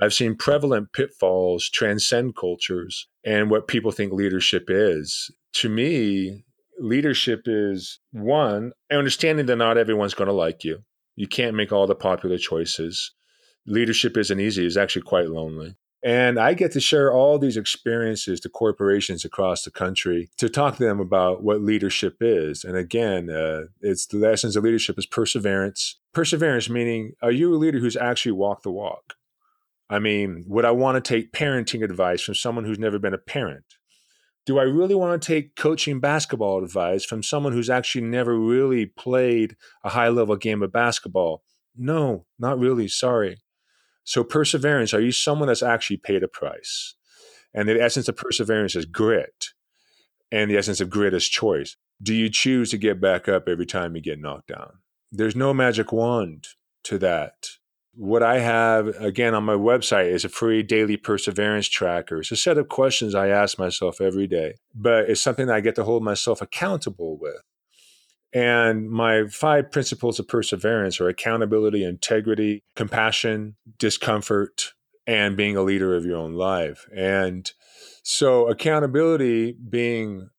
I've 0.00 0.14
seen 0.14 0.36
prevalent 0.36 0.92
pitfalls 0.92 1.68
transcend 1.68 2.36
cultures 2.36 3.08
and 3.24 3.50
what 3.50 3.68
people 3.68 3.90
think 3.90 4.12
leadership 4.12 4.64
is. 4.68 5.30
To 5.54 5.68
me, 5.68 6.44
leadership 6.78 7.42
is 7.46 8.00
one, 8.12 8.72
understanding 8.90 9.46
that 9.46 9.56
not 9.56 9.78
everyone's 9.78 10.14
going 10.14 10.28
to 10.28 10.34
like 10.34 10.62
you. 10.64 10.84
You 11.16 11.26
can't 11.26 11.56
make 11.56 11.72
all 11.72 11.86
the 11.86 11.94
popular 11.94 12.38
choices 12.38 13.12
leadership 13.66 14.16
isn't 14.16 14.40
easy, 14.40 14.66
it's 14.66 14.76
actually 14.76 15.02
quite 15.02 15.28
lonely. 15.28 15.76
And 16.02 16.38
I 16.38 16.54
get 16.54 16.72
to 16.72 16.80
share 16.80 17.12
all 17.12 17.38
these 17.38 17.58
experiences 17.58 18.40
to 18.40 18.48
corporations 18.48 19.24
across 19.24 19.64
the 19.64 19.70
country 19.70 20.30
to 20.38 20.48
talk 20.48 20.76
to 20.76 20.84
them 20.84 20.98
about 20.98 21.42
what 21.42 21.60
leadership 21.60 22.16
is. 22.20 22.64
And 22.64 22.74
again, 22.74 23.28
uh, 23.28 23.64
it's 23.82 24.06
the 24.06 24.16
lessons 24.16 24.56
of 24.56 24.64
leadership 24.64 24.98
is 24.98 25.04
perseverance. 25.04 25.98
Perseverance 26.14 26.70
meaning, 26.70 27.12
are 27.22 27.30
you 27.30 27.54
a 27.54 27.56
leader 27.56 27.78
who's 27.78 27.96
actually 27.96 28.32
walked 28.32 28.62
the 28.62 28.70
walk? 28.70 29.14
I 29.90 29.98
mean, 29.98 30.44
would 30.46 30.64
I 30.64 30.70
want 30.70 31.02
to 31.02 31.06
take 31.06 31.32
parenting 31.32 31.84
advice 31.84 32.22
from 32.22 32.34
someone 32.34 32.64
who's 32.64 32.78
never 32.78 32.98
been 32.98 33.12
a 33.14 33.18
parent? 33.18 33.64
Do 34.46 34.58
I 34.58 34.62
really 34.62 34.94
want 34.94 35.20
to 35.20 35.26
take 35.26 35.54
coaching 35.54 36.00
basketball 36.00 36.64
advice 36.64 37.04
from 37.04 37.22
someone 37.22 37.52
who's 37.52 37.68
actually 37.68 38.02
never 38.02 38.38
really 38.38 38.86
played 38.86 39.54
a 39.84 39.90
high 39.90 40.08
level 40.08 40.36
game 40.36 40.62
of 40.62 40.72
basketball? 40.72 41.42
No, 41.76 42.24
not 42.38 42.58
really. 42.58 42.88
Sorry. 42.88 43.38
So, 44.04 44.24
perseverance, 44.24 44.94
are 44.94 45.00
you 45.00 45.12
someone 45.12 45.48
that's 45.48 45.62
actually 45.62 45.98
paid 45.98 46.22
a 46.22 46.28
price? 46.28 46.94
And 47.54 47.68
the 47.68 47.80
essence 47.80 48.08
of 48.08 48.16
perseverance 48.16 48.76
is 48.76 48.86
grit. 48.86 49.46
And 50.32 50.50
the 50.50 50.56
essence 50.56 50.80
of 50.80 50.90
grit 50.90 51.14
is 51.14 51.28
choice. 51.28 51.76
Do 52.02 52.14
you 52.14 52.30
choose 52.30 52.70
to 52.70 52.78
get 52.78 53.00
back 53.00 53.28
up 53.28 53.48
every 53.48 53.66
time 53.66 53.94
you 53.94 54.00
get 54.00 54.20
knocked 54.20 54.48
down? 54.48 54.78
There's 55.12 55.36
no 55.36 55.52
magic 55.52 55.92
wand 55.92 56.46
to 56.84 56.98
that. 56.98 57.48
What 57.94 58.22
I 58.22 58.38
have, 58.38 58.88
again, 59.00 59.34
on 59.34 59.44
my 59.44 59.54
website 59.54 60.10
is 60.10 60.24
a 60.24 60.28
free 60.28 60.62
daily 60.62 60.96
perseverance 60.96 61.68
tracker. 61.68 62.20
It's 62.20 62.30
a 62.30 62.36
set 62.36 62.56
of 62.56 62.68
questions 62.68 63.14
I 63.14 63.28
ask 63.28 63.58
myself 63.58 64.00
every 64.00 64.28
day, 64.28 64.54
but 64.74 65.10
it's 65.10 65.20
something 65.20 65.48
that 65.48 65.56
I 65.56 65.60
get 65.60 65.74
to 65.74 65.84
hold 65.84 66.04
myself 66.04 66.40
accountable 66.40 67.18
with. 67.18 67.42
And 68.32 68.90
my 68.90 69.26
five 69.26 69.72
principles 69.72 70.18
of 70.18 70.28
perseverance 70.28 71.00
are 71.00 71.08
accountability, 71.08 71.84
integrity, 71.84 72.62
compassion, 72.76 73.56
discomfort, 73.78 74.72
and 75.06 75.36
being 75.36 75.56
a 75.56 75.62
leader 75.62 75.96
of 75.96 76.04
your 76.04 76.16
own 76.16 76.34
life. 76.34 76.86
And 76.94 77.50
so, 78.02 78.48
accountability 78.48 79.52
being 79.52 80.30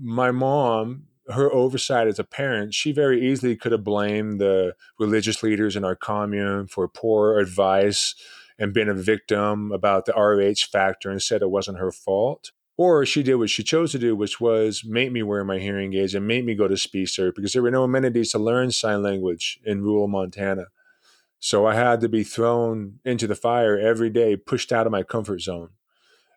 my 0.00 0.30
mom, 0.30 1.04
her 1.30 1.52
oversight 1.52 2.06
as 2.06 2.18
a 2.18 2.24
parent, 2.24 2.74
she 2.74 2.92
very 2.92 3.28
easily 3.28 3.56
could 3.56 3.72
have 3.72 3.84
blamed 3.84 4.40
the 4.40 4.74
religious 4.98 5.42
leaders 5.42 5.76
in 5.76 5.84
our 5.84 5.96
commune 5.96 6.66
for 6.66 6.86
poor 6.88 7.38
advice 7.38 8.14
and 8.58 8.72
been 8.72 8.88
a 8.88 8.94
victim 8.94 9.72
about 9.72 10.06
the 10.06 10.12
RH 10.12 10.70
factor 10.70 11.10
and 11.10 11.22
said 11.22 11.42
it 11.42 11.50
wasn't 11.50 11.78
her 11.78 11.90
fault. 11.90 12.52
Or 12.76 13.04
she 13.04 13.22
did 13.22 13.34
what 13.34 13.50
she 13.50 13.62
chose 13.62 13.92
to 13.92 13.98
do, 13.98 14.16
which 14.16 14.40
was 14.40 14.82
make 14.84 15.12
me 15.12 15.22
wear 15.22 15.44
my 15.44 15.58
hearing 15.58 15.92
aids 15.94 16.14
and 16.14 16.26
make 16.26 16.44
me 16.44 16.54
go 16.54 16.68
to 16.68 16.76
speech 16.76 17.14
therapy 17.16 17.34
because 17.36 17.52
there 17.52 17.62
were 17.62 17.70
no 17.70 17.84
amenities 17.84 18.32
to 18.32 18.38
learn 18.38 18.70
sign 18.70 19.02
language 19.02 19.60
in 19.64 19.82
rural 19.82 20.08
Montana. 20.08 20.66
So 21.38 21.66
I 21.66 21.74
had 21.74 22.00
to 22.00 22.08
be 22.08 22.22
thrown 22.22 23.00
into 23.04 23.26
the 23.26 23.34
fire 23.34 23.78
every 23.78 24.10
day, 24.10 24.36
pushed 24.36 24.72
out 24.72 24.86
of 24.86 24.92
my 24.92 25.02
comfort 25.02 25.40
zone, 25.40 25.70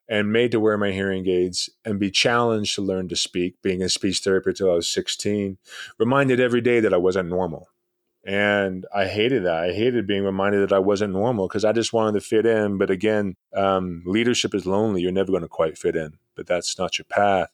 and 0.10 0.34
made 0.34 0.52
to 0.52 0.60
wear 0.60 0.78
my 0.78 0.92
hearing 0.92 1.28
aids 1.28 1.70
and 1.86 2.00
be 2.00 2.12
challenged 2.12 2.76
to 2.76 2.82
learn 2.82 3.08
to 3.10 3.16
speak, 3.16 3.62
being 3.62 3.82
in 3.82 3.90
speech 3.90 4.20
therapy 4.20 4.50
until 4.50 4.72
I 4.72 4.76
was 4.76 4.92
16, 4.92 5.58
reminded 6.00 6.40
every 6.40 6.62
day 6.62 6.80
that 6.80 6.94
I 6.94 6.98
wasn't 6.98 7.30
normal. 7.30 7.70
And 8.26 8.86
I 8.94 9.06
hated 9.06 9.46
that. 9.46 9.56
I 9.56 9.72
hated 9.72 10.08
being 10.08 10.24
reminded 10.24 10.68
that 10.68 10.76
I 10.76 10.80
wasn't 10.80 11.14
normal 11.14 11.48
because 11.48 11.64
I 11.64 11.74
just 11.74 11.94
wanted 11.94 12.20
to 12.20 12.26
fit 12.26 12.46
in. 12.46 12.80
But 12.80 12.90
again, 12.90 13.36
um, 13.56 14.02
leadership 14.06 14.56
is 14.56 14.66
lonely. 14.66 15.02
You're 15.02 15.12
never 15.12 15.32
going 15.32 15.44
to 15.44 15.48
quite 15.48 15.78
fit 15.78 15.96
in, 15.96 16.18
but 16.36 16.48
that's 16.48 16.78
not 16.80 16.98
your 16.98 17.06
path. 17.06 17.50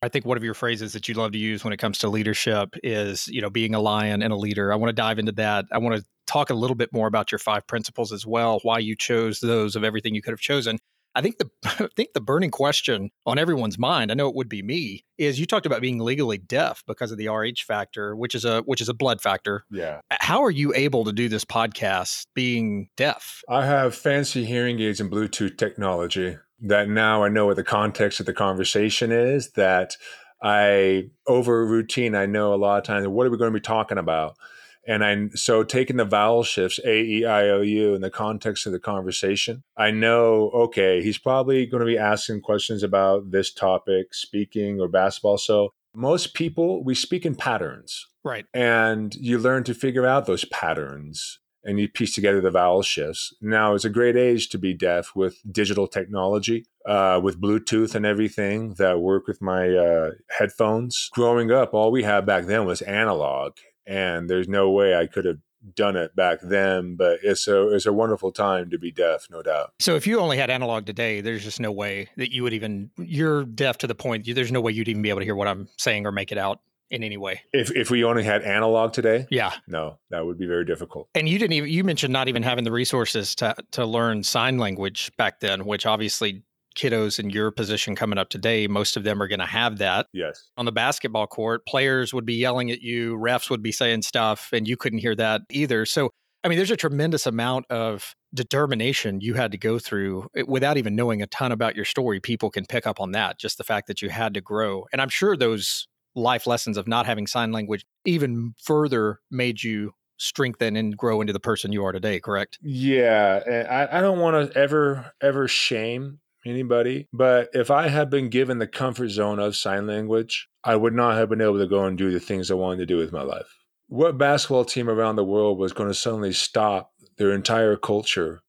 I 0.00 0.08
think 0.08 0.24
one 0.24 0.36
of 0.36 0.44
your 0.44 0.54
phrases 0.54 0.92
that 0.92 1.08
you 1.08 1.14
love 1.14 1.32
to 1.32 1.38
use 1.38 1.64
when 1.64 1.72
it 1.72 1.76
comes 1.78 1.98
to 1.98 2.08
leadership 2.08 2.74
is, 2.82 3.28
you 3.28 3.40
know, 3.40 3.50
being 3.50 3.74
a 3.74 3.80
lion 3.80 4.22
and 4.22 4.32
a 4.32 4.36
leader. 4.36 4.72
I 4.72 4.76
want 4.76 4.90
to 4.90 4.94
dive 4.94 5.18
into 5.18 5.32
that. 5.32 5.66
I 5.72 5.78
want 5.78 5.96
to 5.96 6.04
talk 6.26 6.50
a 6.50 6.54
little 6.54 6.74
bit 6.74 6.92
more 6.92 7.06
about 7.06 7.30
your 7.30 7.38
five 7.38 7.66
principles 7.66 8.12
as 8.12 8.26
well, 8.26 8.58
why 8.62 8.78
you 8.78 8.96
chose 8.96 9.40
those 9.40 9.76
of 9.76 9.84
everything 9.84 10.14
you 10.14 10.22
could 10.22 10.32
have 10.32 10.40
chosen. 10.40 10.78
I 11.14 11.22
think 11.22 11.38
the 11.38 11.50
I 11.64 11.88
think 11.96 12.10
the 12.14 12.20
burning 12.20 12.50
question 12.50 13.10
on 13.26 13.38
everyone's 13.38 13.78
mind, 13.78 14.10
I 14.10 14.14
know 14.14 14.28
it 14.28 14.34
would 14.34 14.48
be 14.48 14.62
me, 14.62 15.04
is 15.18 15.38
you 15.38 15.46
talked 15.46 15.66
about 15.66 15.80
being 15.80 15.98
legally 15.98 16.38
deaf 16.38 16.82
because 16.86 17.12
of 17.12 17.18
the 17.18 17.28
RH 17.28 17.64
factor, 17.66 18.16
which 18.16 18.34
is 18.34 18.44
a 18.44 18.62
which 18.62 18.80
is 18.80 18.88
a 18.88 18.94
blood 18.94 19.20
factor. 19.20 19.64
Yeah. 19.70 20.00
How 20.10 20.42
are 20.42 20.50
you 20.50 20.72
able 20.74 21.04
to 21.04 21.12
do 21.12 21.28
this 21.28 21.44
podcast 21.44 22.26
being 22.34 22.88
deaf? 22.96 23.42
I 23.48 23.66
have 23.66 23.94
fancy 23.94 24.44
hearing 24.44 24.80
aids 24.80 25.00
and 25.00 25.10
Bluetooth 25.10 25.58
technology 25.58 26.36
that 26.62 26.88
now 26.88 27.24
I 27.24 27.28
know 27.28 27.46
what 27.46 27.56
the 27.56 27.64
context 27.64 28.20
of 28.20 28.26
the 28.26 28.32
conversation 28.32 29.10
is, 29.10 29.50
that 29.52 29.96
I 30.42 31.10
over 31.26 31.66
routine, 31.66 32.14
I 32.14 32.26
know 32.26 32.54
a 32.54 32.56
lot 32.56 32.78
of 32.78 32.84
times 32.84 33.06
what 33.06 33.26
are 33.26 33.30
we 33.30 33.38
going 33.38 33.52
to 33.52 33.58
be 33.58 33.60
talking 33.60 33.98
about? 33.98 34.36
And 34.86 35.04
I 35.04 35.28
so 35.34 35.62
taking 35.62 35.96
the 35.96 36.04
vowel 36.04 36.42
shifts 36.42 36.80
A 36.84 37.02
E 37.02 37.24
I 37.24 37.48
O 37.48 37.60
U 37.60 37.94
in 37.94 38.00
the 38.00 38.10
context 38.10 38.66
of 38.66 38.72
the 38.72 38.80
conversation, 38.80 39.62
I 39.76 39.90
know 39.90 40.50
okay, 40.50 41.02
he's 41.02 41.18
probably 41.18 41.66
going 41.66 41.80
to 41.80 41.86
be 41.86 41.98
asking 41.98 42.40
questions 42.40 42.82
about 42.82 43.30
this 43.30 43.52
topic, 43.52 44.14
speaking 44.14 44.80
or 44.80 44.88
basketball. 44.88 45.38
So 45.38 45.72
most 45.94 46.34
people 46.34 46.82
we 46.82 46.94
speak 46.94 47.24
in 47.24 47.34
patterns. 47.34 48.06
Right. 48.24 48.46
And 48.54 49.14
you 49.14 49.38
learn 49.38 49.64
to 49.64 49.74
figure 49.74 50.06
out 50.06 50.26
those 50.26 50.44
patterns 50.46 51.38
and 51.64 51.78
you 51.78 51.88
piece 51.88 52.14
together 52.14 52.40
the 52.40 52.50
vowel 52.50 52.82
shifts. 52.82 53.32
Now 53.40 53.74
it's 53.74 53.84
a 53.84 53.90
great 53.90 54.16
age 54.16 54.48
to 54.48 54.58
be 54.58 54.74
deaf 54.74 55.12
with 55.14 55.40
digital 55.50 55.86
technology, 55.86 56.66
uh, 56.86 57.20
with 57.22 57.40
Bluetooth 57.40 57.94
and 57.94 58.04
everything 58.04 58.74
that 58.74 59.00
work 59.00 59.28
with 59.28 59.40
my 59.40 59.70
uh, 59.70 60.10
headphones. 60.38 61.08
Growing 61.12 61.52
up, 61.52 61.72
all 61.72 61.92
we 61.92 62.02
had 62.02 62.26
back 62.26 62.46
then 62.46 62.64
was 62.64 62.82
analog, 62.82 63.52
and 63.86 64.28
there's 64.28 64.48
no 64.48 64.70
way 64.70 64.94
I 64.96 65.06
could 65.06 65.24
have 65.24 65.38
done 65.74 65.94
it 65.96 66.14
back 66.16 66.40
then. 66.42 66.96
But 66.96 67.20
it's 67.22 67.46
a 67.48 67.68
it's 67.68 67.86
a 67.86 67.92
wonderful 67.92 68.32
time 68.32 68.70
to 68.70 68.78
be 68.78 68.90
deaf, 68.90 69.26
no 69.30 69.42
doubt. 69.42 69.72
So 69.80 69.94
if 69.94 70.06
you 70.06 70.18
only 70.20 70.36
had 70.36 70.50
analog 70.50 70.86
today, 70.86 71.20
there's 71.20 71.44
just 71.44 71.60
no 71.60 71.70
way 71.72 72.08
that 72.16 72.32
you 72.32 72.42
would 72.42 72.52
even 72.52 72.90
you're 72.98 73.44
deaf 73.44 73.78
to 73.78 73.86
the 73.86 73.94
point 73.94 74.26
there's 74.34 74.52
no 74.52 74.60
way 74.60 74.72
you'd 74.72 74.88
even 74.88 75.02
be 75.02 75.10
able 75.10 75.20
to 75.20 75.24
hear 75.24 75.36
what 75.36 75.48
I'm 75.48 75.68
saying 75.78 76.06
or 76.06 76.12
make 76.12 76.32
it 76.32 76.38
out 76.38 76.60
in 76.90 77.02
any 77.02 77.16
way. 77.16 77.40
If 77.52 77.70
if 77.74 77.90
we 77.90 78.04
only 78.04 78.22
had 78.24 78.42
analog 78.42 78.92
today, 78.92 79.26
Yeah. 79.30 79.52
no, 79.66 79.98
that 80.10 80.26
would 80.26 80.36
be 80.38 80.46
very 80.46 80.64
difficult. 80.64 81.08
And 81.14 81.28
you 81.28 81.38
didn't 81.38 81.54
even 81.54 81.70
you 81.70 81.84
mentioned 81.84 82.12
not 82.12 82.28
even 82.28 82.42
having 82.42 82.64
the 82.64 82.72
resources 82.72 83.34
to 83.36 83.54
to 83.70 83.86
learn 83.86 84.22
sign 84.24 84.58
language 84.58 85.10
back 85.16 85.40
then, 85.40 85.64
which 85.64 85.86
obviously 85.86 86.42
kiddos 86.74 87.18
in 87.18 87.30
your 87.30 87.50
position 87.50 87.94
coming 87.94 88.18
up 88.18 88.28
today, 88.28 88.66
most 88.66 88.96
of 88.96 89.04
them 89.04 89.22
are 89.22 89.28
going 89.28 89.40
to 89.40 89.46
have 89.46 89.78
that. 89.78 90.06
Yes. 90.12 90.50
On 90.56 90.64
the 90.64 90.72
basketball 90.72 91.26
court, 91.26 91.66
players 91.66 92.12
would 92.12 92.26
be 92.26 92.34
yelling 92.34 92.70
at 92.70 92.82
you, 92.82 93.16
refs 93.16 93.50
would 93.50 93.62
be 93.62 93.72
saying 93.72 94.02
stuff, 94.02 94.50
and 94.52 94.66
you 94.66 94.76
couldn't 94.76 95.00
hear 95.00 95.14
that 95.16 95.42
either. 95.50 95.86
So, 95.86 96.10
I 96.44 96.48
mean, 96.48 96.58
there's 96.58 96.70
a 96.70 96.76
tremendous 96.76 97.26
amount 97.26 97.66
of 97.70 98.14
determination 98.34 99.20
you 99.20 99.34
had 99.34 99.52
to 99.52 99.58
go 99.58 99.78
through 99.78 100.28
eh, 100.36 100.42
without 100.46 100.76
even 100.76 100.96
knowing 100.96 101.22
a 101.22 101.26
ton 101.26 101.52
about 101.52 101.76
your 101.76 101.84
story. 101.84 102.20
People 102.20 102.50
can 102.50 102.66
pick 102.66 102.86
up 102.86 103.00
on 103.00 103.12
that, 103.12 103.38
just 103.38 103.58
the 103.58 103.64
fact 103.64 103.86
that 103.86 104.02
you 104.02 104.08
had 104.08 104.34
to 104.34 104.40
grow. 104.40 104.86
And 104.92 105.00
I'm 105.00 105.08
sure 105.08 105.36
those 105.36 105.86
life 106.14 106.46
lessons 106.46 106.76
of 106.76 106.86
not 106.86 107.06
having 107.06 107.26
sign 107.26 107.52
language 107.52 107.84
even 108.04 108.54
further 108.62 109.20
made 109.30 109.62
you 109.62 109.92
strengthen 110.18 110.76
and 110.76 110.96
grow 110.96 111.20
into 111.20 111.32
the 111.32 111.40
person 111.40 111.72
you 111.72 111.84
are 111.84 111.92
today, 111.92 112.20
correct? 112.20 112.58
Yeah, 112.62 113.66
I, 113.68 113.98
I 113.98 114.00
don't 114.00 114.20
want 114.20 114.52
to 114.52 114.58
ever 114.58 115.12
ever 115.20 115.48
shame 115.48 116.20
anybody, 116.46 117.08
but 117.12 117.50
if 117.52 117.70
I 117.70 117.88
had 117.88 118.10
been 118.10 118.28
given 118.28 118.58
the 118.58 118.66
comfort 118.66 119.08
zone 119.08 119.38
of 119.38 119.56
sign 119.56 119.86
language, 119.86 120.48
I 120.64 120.76
would 120.76 120.94
not 120.94 121.16
have 121.16 121.28
been 121.28 121.40
able 121.40 121.58
to 121.58 121.66
go 121.66 121.84
and 121.84 121.96
do 121.96 122.10
the 122.10 122.20
things 122.20 122.50
I 122.50 122.54
wanted 122.54 122.78
to 122.78 122.86
do 122.86 122.96
with 122.96 123.12
my 123.12 123.22
life. 123.22 123.58
What 123.88 124.18
basketball 124.18 124.64
team 124.64 124.88
around 124.88 125.16
the 125.16 125.24
world 125.24 125.58
was 125.58 125.72
going 125.72 125.88
to 125.88 125.94
suddenly 125.94 126.32
stop 126.32 126.92
their 127.18 127.32
entire 127.32 127.76
culture 127.76 128.40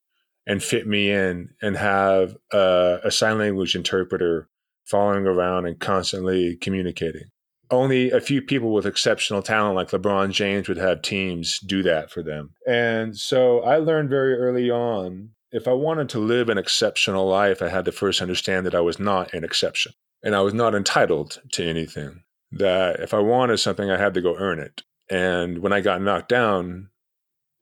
and 0.46 0.62
fit 0.62 0.86
me 0.86 1.10
in 1.10 1.50
and 1.62 1.76
have 1.76 2.36
uh, 2.52 2.98
a 3.02 3.10
sign 3.10 3.38
language 3.38 3.74
interpreter 3.74 4.48
following 4.84 5.26
around 5.26 5.66
and 5.66 5.78
constantly 5.78 6.56
communicating? 6.56 7.30
only 7.70 8.10
a 8.10 8.20
few 8.20 8.42
people 8.42 8.72
with 8.72 8.86
exceptional 8.86 9.42
talent 9.42 9.74
like 9.74 9.90
LeBron 9.90 10.30
James 10.30 10.68
would 10.68 10.78
have 10.78 11.02
teams 11.02 11.58
do 11.60 11.82
that 11.82 12.10
for 12.10 12.22
them. 12.22 12.50
And 12.66 13.16
so 13.16 13.60
I 13.60 13.78
learned 13.78 14.10
very 14.10 14.34
early 14.34 14.70
on 14.70 15.30
if 15.54 15.68
I 15.68 15.72
wanted 15.72 16.08
to 16.10 16.18
live 16.18 16.48
an 16.48 16.58
exceptional 16.58 17.28
life, 17.28 17.62
I 17.62 17.68
had 17.68 17.84
to 17.84 17.92
first 17.92 18.20
understand 18.20 18.66
that 18.66 18.74
I 18.74 18.80
was 18.80 18.98
not 18.98 19.32
an 19.32 19.44
exception 19.44 19.92
and 20.20 20.34
I 20.34 20.40
was 20.40 20.52
not 20.52 20.74
entitled 20.74 21.40
to 21.52 21.64
anything. 21.64 22.24
That 22.50 22.98
if 22.98 23.14
I 23.14 23.20
wanted 23.20 23.58
something, 23.58 23.88
I 23.88 23.96
had 23.96 24.14
to 24.14 24.20
go 24.20 24.36
earn 24.36 24.58
it. 24.58 24.82
And 25.08 25.58
when 25.60 25.72
I 25.72 25.80
got 25.80 26.02
knocked 26.02 26.28
down, 26.28 26.88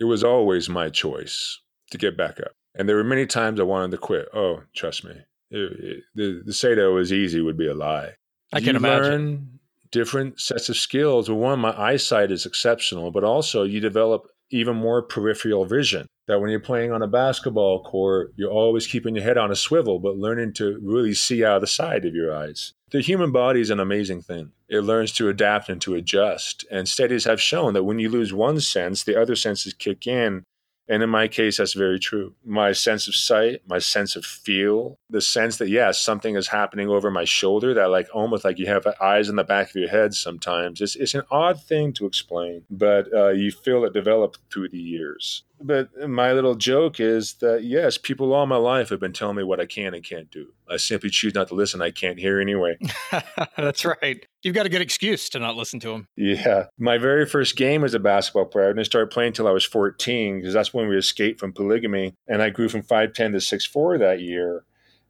it 0.01 0.05
was 0.05 0.25
always 0.25 0.71
my 0.71 0.89
choice 0.89 1.61
to 1.91 1.99
get 1.99 2.17
back 2.17 2.41
up. 2.41 2.53
And 2.75 2.89
there 2.89 2.97
were 2.97 3.05
many 3.05 3.27
times 3.27 3.61
I 3.61 3.65
wanted 3.65 3.91
to 3.91 3.99
quit. 3.99 4.27
Oh, 4.33 4.63
trust 4.75 5.05
me, 5.05 5.13
it, 5.51 5.73
it, 5.79 6.03
the, 6.15 6.43
the 6.47 6.53
say 6.55 6.75
that 6.75 6.87
it 6.87 6.95
was 6.95 7.13
easy 7.13 7.43
would 7.43 7.59
be 7.59 7.69
a 7.69 7.75
lie. 7.75 8.13
I 8.55 8.59
You 8.59 8.65
can 8.65 8.77
imagine. 8.77 9.03
learn 9.05 9.59
different 9.91 10.41
sets 10.41 10.71
of 10.71 10.77
skills. 10.79 11.29
Well, 11.29 11.39
one, 11.39 11.59
my 11.59 11.79
eyesight 11.79 12.33
is 12.33 12.47
exceptional, 12.47 13.11
but 13.11 13.23
also 13.23 13.65
you 13.65 13.81
develop 13.81 14.29
even 14.53 14.77
more 14.77 15.03
peripheral 15.03 15.65
vision. 15.65 16.07
That 16.29 16.41
when 16.41 16.51
you're 16.51 16.61
playing 16.61 16.93
on 16.93 17.03
a 17.03 17.09
basketball 17.09 17.83
court, 17.83 18.33
you're 18.37 18.51
always 18.51 18.87
keeping 18.87 19.17
your 19.17 19.25
head 19.25 19.37
on 19.37 19.51
a 19.51 19.57
swivel, 19.57 19.99
but 19.99 20.17
learning 20.17 20.53
to 20.55 20.79
really 20.81 21.15
see 21.15 21.45
out 21.45 21.57
of 21.57 21.61
the 21.63 21.67
side 21.67 22.05
of 22.05 22.15
your 22.15 22.35
eyes. 22.35 22.73
The 22.93 23.01
human 23.01 23.33
body 23.33 23.61
is 23.61 23.71
an 23.71 23.81
amazing 23.81 24.23
thing. 24.23 24.53
It 24.69 24.81
learns 24.81 25.13
to 25.15 25.29
adapt 25.29 25.69
and 25.69 25.81
to 25.83 25.95
adjust. 25.95 26.65
And 26.71 26.89
studies 26.89 27.25
have 27.25 27.41
shown 27.41 27.75
that 27.75 27.85
when 27.85 27.99
you 27.99 28.09
lose 28.09 28.33
one 28.33 28.61
sense, 28.61 29.03
the 29.03 29.21
other 29.21 29.35
senses 29.35 29.75
kick 29.75 30.07
in. 30.07 30.45
And 30.93 31.03
in 31.03 31.09
my 31.09 31.27
case, 31.27 31.57
that's 31.57 31.73
very 31.73 31.99
true. 31.99 32.35
My 32.45 32.73
sense 32.73 33.09
of 33.09 33.15
sight, 33.15 33.63
my 33.67 33.79
sense 33.79 34.15
of 34.15 34.27
feel, 34.27 34.99
the 35.09 35.23
sense 35.23 35.57
that, 35.57 35.71
yes, 35.71 35.99
something 35.99 36.37
is 36.37 36.49
happening 36.49 36.91
over 36.91 37.11
my 37.11 37.25
shoulder, 37.25 37.73
that 37.73 37.87
like 37.87 38.09
almost 38.13 38.45
like 38.45 38.59
you 38.59 38.67
have 38.67 38.87
eyes 39.01 39.31
in 39.31 39.37
the 39.37 39.43
back 39.43 39.71
of 39.71 39.77
your 39.77 39.89
head 39.89 40.13
sometimes. 40.13 40.83
It's, 40.83 40.95
it's 40.97 41.15
an 41.15 41.23
odd 41.31 41.63
thing 41.63 41.95
to 41.95 42.05
explain, 42.05 42.65
but 42.69 43.09
uh, 43.15 43.31
you 43.31 43.53
feel 43.53 43.87
it 43.87 43.95
develop 43.95 44.37
through 44.53 44.69
the 44.69 44.77
years. 44.77 45.45
But 45.63 46.09
my 46.09 46.33
little 46.33 46.55
joke 46.55 47.01
is 47.01 47.35
that, 47.35 47.65
yes, 47.65 47.97
people 47.97 48.33
all 48.33 48.47
my 48.47 48.57
life 48.57 48.89
have 48.89 49.01
been 49.01 49.13
telling 49.13 49.37
me 49.37 49.43
what 49.43 49.61
I 49.61 49.67
can 49.67 49.95
and 49.95 50.05
can't 50.05 50.31
do. 50.31 50.53
I 50.69 50.77
simply 50.77 51.11
choose 51.11 51.35
not 51.35 51.49
to 51.49 51.55
listen. 51.55 51.83
I 51.83 51.91
can't 51.91 52.19
hear 52.19 52.41
anyway. 52.41 52.79
That's 53.57 53.85
right. 53.85 54.27
You've 54.43 54.55
got 54.55 54.67
a 54.67 54.71
good 54.71 54.81
excuse 54.81 55.29
to 55.31 55.39
not 55.39 55.57
listen 55.57 55.81
to 55.81 55.89
them. 55.89 56.09
Yeah. 56.17 56.67
My 56.79 56.99
very 56.99 57.27
first 57.27 57.57
game 57.57 57.85
as 57.85 57.95
a 57.95 58.01
basketball 58.01 58.47
player, 58.47 58.67
I 58.67 58.73
didn't 58.73 58.87
start 58.87 59.13
playing 59.13 59.29
until 59.29 59.49
I 59.49 59.53
was 59.53 59.65
14 59.65 60.41
because 60.41 60.55
that's 60.55 60.75
when 60.75 60.89
we 60.89 60.97
escaped 60.97 61.39
from 61.41 61.53
polygamy. 61.53 62.15
And 62.27 62.43
I 62.43 62.51
grew 62.51 62.69
from 62.69 62.83
5'10 62.83 63.15
to 63.15 63.39
6'4 63.39 63.99
that 64.01 64.21
year. 64.21 64.65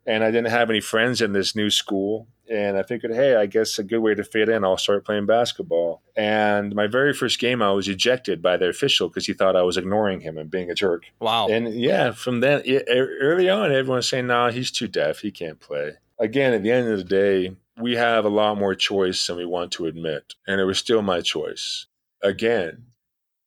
And 0.07 0.25
I 0.25 0.31
didn't 0.31 0.51
have 0.51 0.69
any 0.69 0.81
friends 0.81 1.23
in 1.23 1.33
this 1.33 1.55
new 1.55 1.71
school. 1.71 2.27
And 2.53 2.77
I 2.77 2.83
figured, 2.83 3.15
hey, 3.15 3.35
I 3.35 3.47
guess 3.47 3.79
a 3.79 3.83
good 3.83 4.01
way 4.01 4.15
to 4.15 4.23
fit 4.23 4.51
in, 4.51 4.63
I'll 4.63 4.77
start 4.77 5.07
playing 5.07 5.25
basketball. 5.25 6.03
And 6.15 6.75
my 6.75 6.87
very 6.87 7.15
first 7.15 7.39
game, 7.39 7.63
I 7.63 7.71
was 7.71 7.89
ejected 7.89 8.43
by 8.43 8.59
the 8.59 8.69
official 8.69 9.09
because 9.09 9.25
he 9.25 9.33
thought 9.33 9.57
I 9.57 9.63
was 9.63 9.79
ignoring 9.79 10.21
him 10.21 10.37
and 10.37 10.51
being 10.51 10.71
a 10.71 10.75
jerk. 10.75 11.05
Wow. 11.19 11.49
And 11.49 11.73
yeah, 11.73 12.11
from 12.11 12.41
then, 12.41 12.63
early 12.91 13.49
on, 13.49 13.73
everyone's 13.73 14.09
saying, 14.09 14.27
nah, 14.27 14.51
he's 14.51 14.71
too 14.71 14.87
deaf. 14.87 15.21
He 15.21 15.31
can't 15.31 15.61
play. 15.61 15.93
Again, 16.19 16.53
at 16.53 16.63
the 16.63 16.71
end 16.71 16.89
of 16.89 16.99
the 16.99 17.05
day, 17.05 17.57
we 17.81 17.97
have 17.97 18.27
a 18.27 18.29
lot 18.29 18.59
more 18.59 18.75
choice 18.75 19.27
than 19.27 19.39
we 19.39 19.47
want 19.47 19.73
to 19.73 19.87
admit. 19.87 20.35
And 20.47 20.61
it 20.61 20.65
was 20.65 20.79
still 20.79 21.01
my 21.01 21.23
choice. 21.23 21.87
Again, 22.23 22.85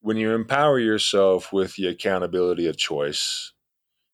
when 0.02 0.18
you 0.18 0.34
empower 0.34 0.80
yourself 0.80 1.54
with 1.54 1.76
the 1.76 1.88
accountability 1.88 2.68
of 2.68 2.76
choice, 2.76 3.54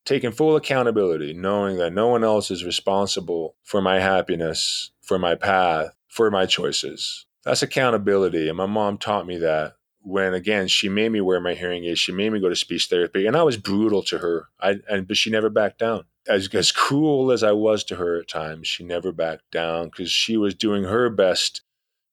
taking 0.05 0.31
full 0.31 0.55
accountability, 0.55 1.33
knowing 1.33 1.77
that 1.77 1.93
no 1.93 2.07
one 2.07 2.23
else 2.23 2.51
is 2.51 2.65
responsible 2.65 3.55
for 3.63 3.81
my 3.81 3.99
happiness, 3.99 4.91
for 5.01 5.19
my 5.19 5.35
path, 5.35 5.91
for 6.07 6.31
my 6.31 6.45
choices. 6.45 7.25
That's 7.43 7.63
accountability. 7.63 8.47
And 8.47 8.57
my 8.57 8.65
mom 8.65 8.97
taught 8.97 9.25
me 9.25 9.37
that 9.37 9.73
when 10.03 10.33
again 10.33 10.67
she 10.67 10.89
made 10.89 11.11
me 11.11 11.21
wear 11.21 11.39
my 11.39 11.53
hearing 11.53 11.85
aids 11.85 11.99
she 11.99 12.11
made 12.11 12.31
me 12.31 12.39
go 12.39 12.49
to 12.49 12.55
speech 12.55 12.87
therapy 12.87 13.27
and 13.27 13.35
i 13.35 13.43
was 13.43 13.57
brutal 13.57 14.01
to 14.01 14.17
her 14.17 14.47
I, 14.59 14.77
and 14.89 15.07
but 15.07 15.17
she 15.17 15.29
never 15.29 15.49
backed 15.49 15.79
down 15.79 16.05
as, 16.27 16.49
as 16.53 16.71
cruel 16.71 17.31
as 17.31 17.43
i 17.43 17.51
was 17.51 17.83
to 17.85 17.95
her 17.95 18.19
at 18.19 18.27
times 18.27 18.67
she 18.67 18.83
never 18.83 19.11
backed 19.11 19.51
down 19.51 19.85
because 19.85 20.09
she 20.11 20.37
was 20.37 20.55
doing 20.55 20.85
her 20.85 21.09
best 21.09 21.61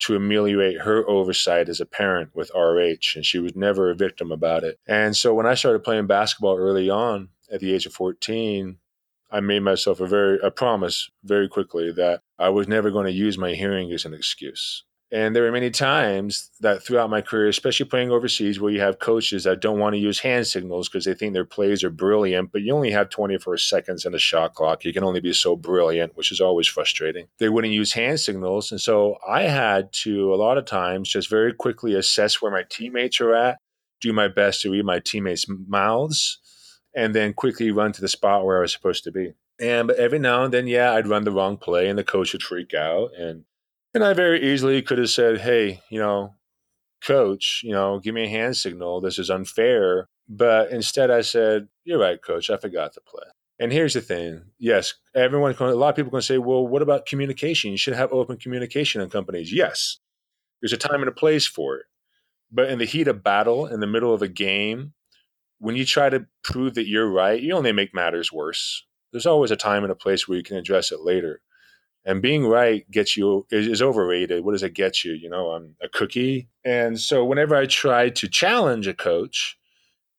to 0.00 0.14
ameliorate 0.14 0.83
her 0.83 1.09
oversight 1.09 1.68
as 1.68 1.80
a 1.80 1.87
parent 1.87 2.30
with 2.35 2.50
rh 2.54 3.16
and 3.16 3.25
she 3.25 3.38
was 3.38 3.57
never 3.57 3.90
a 3.90 3.95
victim 3.95 4.30
about 4.30 4.64
it 4.64 4.78
and 4.87 5.16
so 5.16 5.33
when 5.35 5.47
i 5.47 5.54
started 5.54 5.83
playing 5.83 6.07
basketball 6.07 6.59
early 6.59 6.90
on 6.90 7.28
at 7.52 7.61
the 7.61 7.75
age 7.75 7.87
of 7.87 7.93
14 7.93 8.78
i 9.31 9.40
made 9.40 9.61
myself 9.61 10.00
a 10.00 10.07
very 10.07 10.38
a 10.43 10.50
promise 10.50 11.11
very 11.25 11.49
quickly 11.49 11.93
that 11.93 12.21
i 12.38 12.49
was 12.49 12.69
never 12.69 12.90
going 12.90 13.07
to 13.07 13.12
use 13.12 13.38
my 13.38 13.52
hearing 13.52 13.93
as 13.93 14.05
an 14.05 14.14
excuse 14.14 14.85
and 15.11 15.35
there 15.35 15.45
were 15.45 15.52
many 15.52 15.71
times 15.71 16.50
that 16.61 16.83
throughout 16.83 17.09
my 17.09 17.23
career, 17.23 17.49
especially 17.49 17.87
playing 17.87 18.11
overseas, 18.11 18.61
where 18.61 18.71
you 18.73 18.81
have 18.81 18.99
coaches 18.99 19.45
that 19.45 19.61
don't 19.61 19.78
want 19.78 19.95
to 19.95 19.99
use 19.99 20.19
hand 20.19 20.47
signals 20.47 20.88
because 20.88 21.07
they 21.07 21.14
think 21.14 21.33
their 21.33 21.47
plays 21.47 21.83
are 21.83 21.90
brilliant, 21.90 22.52
but 22.52 22.61
you 22.61 22.75
only 22.75 22.90
have 22.90 23.09
24 23.09 23.57
seconds 23.57 24.05
in 24.05 24.14
a 24.14 24.19
shot 24.19 24.55
clock. 24.55 24.85
You 24.85 24.93
can 24.93 25.05
only 25.05 25.21
be 25.21 25.33
so 25.33 25.57
brilliant, 25.57 26.14
which 26.14 26.31
is 26.31 26.43
always 26.43 26.67
frustrating. 26.67 27.28
They 27.38 27.49
wouldn't 27.49 27.73
use 27.73 27.95
hand 27.95 28.21
signals. 28.21 28.71
And 28.71 28.81
so 28.81 29.17
I 29.26 29.45
had 29.45 29.93
to, 30.05 30.35
a 30.35 30.37
lot 30.37 30.59
of 30.59 30.67
times, 30.67 31.09
just 31.09 31.31
very 31.31 31.55
quickly 31.55 31.95
assess 31.95 32.43
where 32.43 32.52
my 32.52 32.64
teammates 32.69 33.19
are 33.23 33.35
at, 33.35 33.59
do 34.02 34.12
my 34.12 34.28
best 34.28 34.61
to 34.62 34.71
read 34.71 34.85
my 34.85 34.99
teammates' 34.99 35.47
mouths, 35.49 36.38
and 36.99 37.14
then 37.14 37.33
quickly 37.33 37.71
run 37.71 37.93
to 37.93 38.00
the 38.00 38.09
spot 38.09 38.45
where 38.45 38.59
I 38.59 38.62
was 38.62 38.73
supposed 38.73 39.05
to 39.05 39.12
be. 39.12 39.33
And 39.61 39.87
but 39.88 39.97
every 39.97 40.19
now 40.19 40.45
and 40.45 40.52
then, 40.52 40.67
yeah, 40.67 40.93
I'd 40.93 41.07
run 41.07 41.25
the 41.25 41.31
wrong 41.31 41.57
play 41.57 41.88
and 41.88 41.99
the 41.99 42.05
coach 42.05 42.33
would 42.33 42.43
freak 42.43 42.75
out. 42.75 43.12
And 43.17 43.45
and 43.95 44.05
I 44.05 44.12
very 44.12 44.52
easily 44.52 44.83
could 44.83 44.99
have 44.99 45.11
said, 45.11 45.40
Hey, 45.40 45.81
you 45.90 46.00
know, 46.00 46.35
coach, 47.05 47.62
you 47.64 47.73
know, 47.73 48.00
give 48.00 48.14
me 48.14 48.25
a 48.25 48.28
hand 48.28 48.57
signal. 48.57 49.00
This 49.00 49.19
is 49.19 49.31
unfair. 49.31 50.09
But 50.28 50.71
instead 50.71 51.11
I 51.11 51.21
said, 51.21 51.69
You're 51.85 52.00
right, 52.00 52.21
coach, 52.21 52.50
I 52.50 52.57
forgot 52.57 52.93
to 52.95 53.00
play. 53.00 53.25
And 53.61 53.73
here's 53.73 53.95
the 53.95 54.00
thing. 54.00 54.43
Yes, 54.59 54.95
everyone, 55.14 55.55
a 55.59 55.75
lot 55.75 55.90
of 55.90 55.97
people 55.97 56.12
can 56.12 56.23
say, 56.23 56.38
well, 56.38 56.64
what 56.64 56.81
about 56.81 57.07
communication? 57.07 57.73
You 57.73 57.76
should 57.76 57.95
have 57.95 58.12
open 58.12 58.37
communication 58.37 59.00
in 59.00 59.11
companies. 59.11 59.52
Yes, 59.52 59.99
there's 60.61 60.73
a 60.73 60.76
time 60.76 61.00
and 61.00 61.09
a 61.09 61.12
place 61.12 61.45
for 61.45 61.76
it. 61.76 61.87
But 62.52 62.71
in 62.71 62.78
the 62.78 62.85
heat 62.85 63.09
of 63.09 63.25
battle, 63.25 63.67
in 63.67 63.81
the 63.81 63.88
middle 63.88 64.14
of 64.14 64.23
a 64.23 64.28
game, 64.28 64.95
when 65.59 65.77
you 65.77 65.85
try 65.85 66.09
to 66.09 66.27
prove 66.43 66.75
that 66.75 66.88
you're 66.88 67.11
right, 67.11 67.41
you 67.41 67.55
only 67.55 67.73
make 67.73 67.95
matters 67.95 68.33
worse. 68.33 68.85
There's 69.12 69.27
always 69.27 69.50
a 69.50 69.57
time 69.57 69.83
and 69.83 69.93
a 69.93 69.97
place 69.97 70.29
where 70.29 70.37
you 70.38 70.45
can 70.45 70.57
address 70.57 70.93
it 70.93 71.00
later. 71.00 71.41
And 72.05 72.23
being 72.23 72.47
right 72.47 72.88
gets 72.91 73.17
you 73.17 73.47
is, 73.50 73.67
is 73.67 73.83
overrated. 73.83 74.45
What 74.45 74.53
does 74.53 74.62
it 74.62 74.75
get 74.75 75.05
you? 75.05 75.12
You 75.12 75.29
know, 75.29 75.50
I'm 75.50 75.75
a 75.83 75.88
cookie. 75.88 76.49
And 76.65 76.99
so 76.99 77.25
whenever 77.25 77.57
I 77.57 77.67
tried 77.67 78.17
to 78.17 78.29
challenge 78.29 78.87
a 78.87 78.95
coach, 78.95 79.59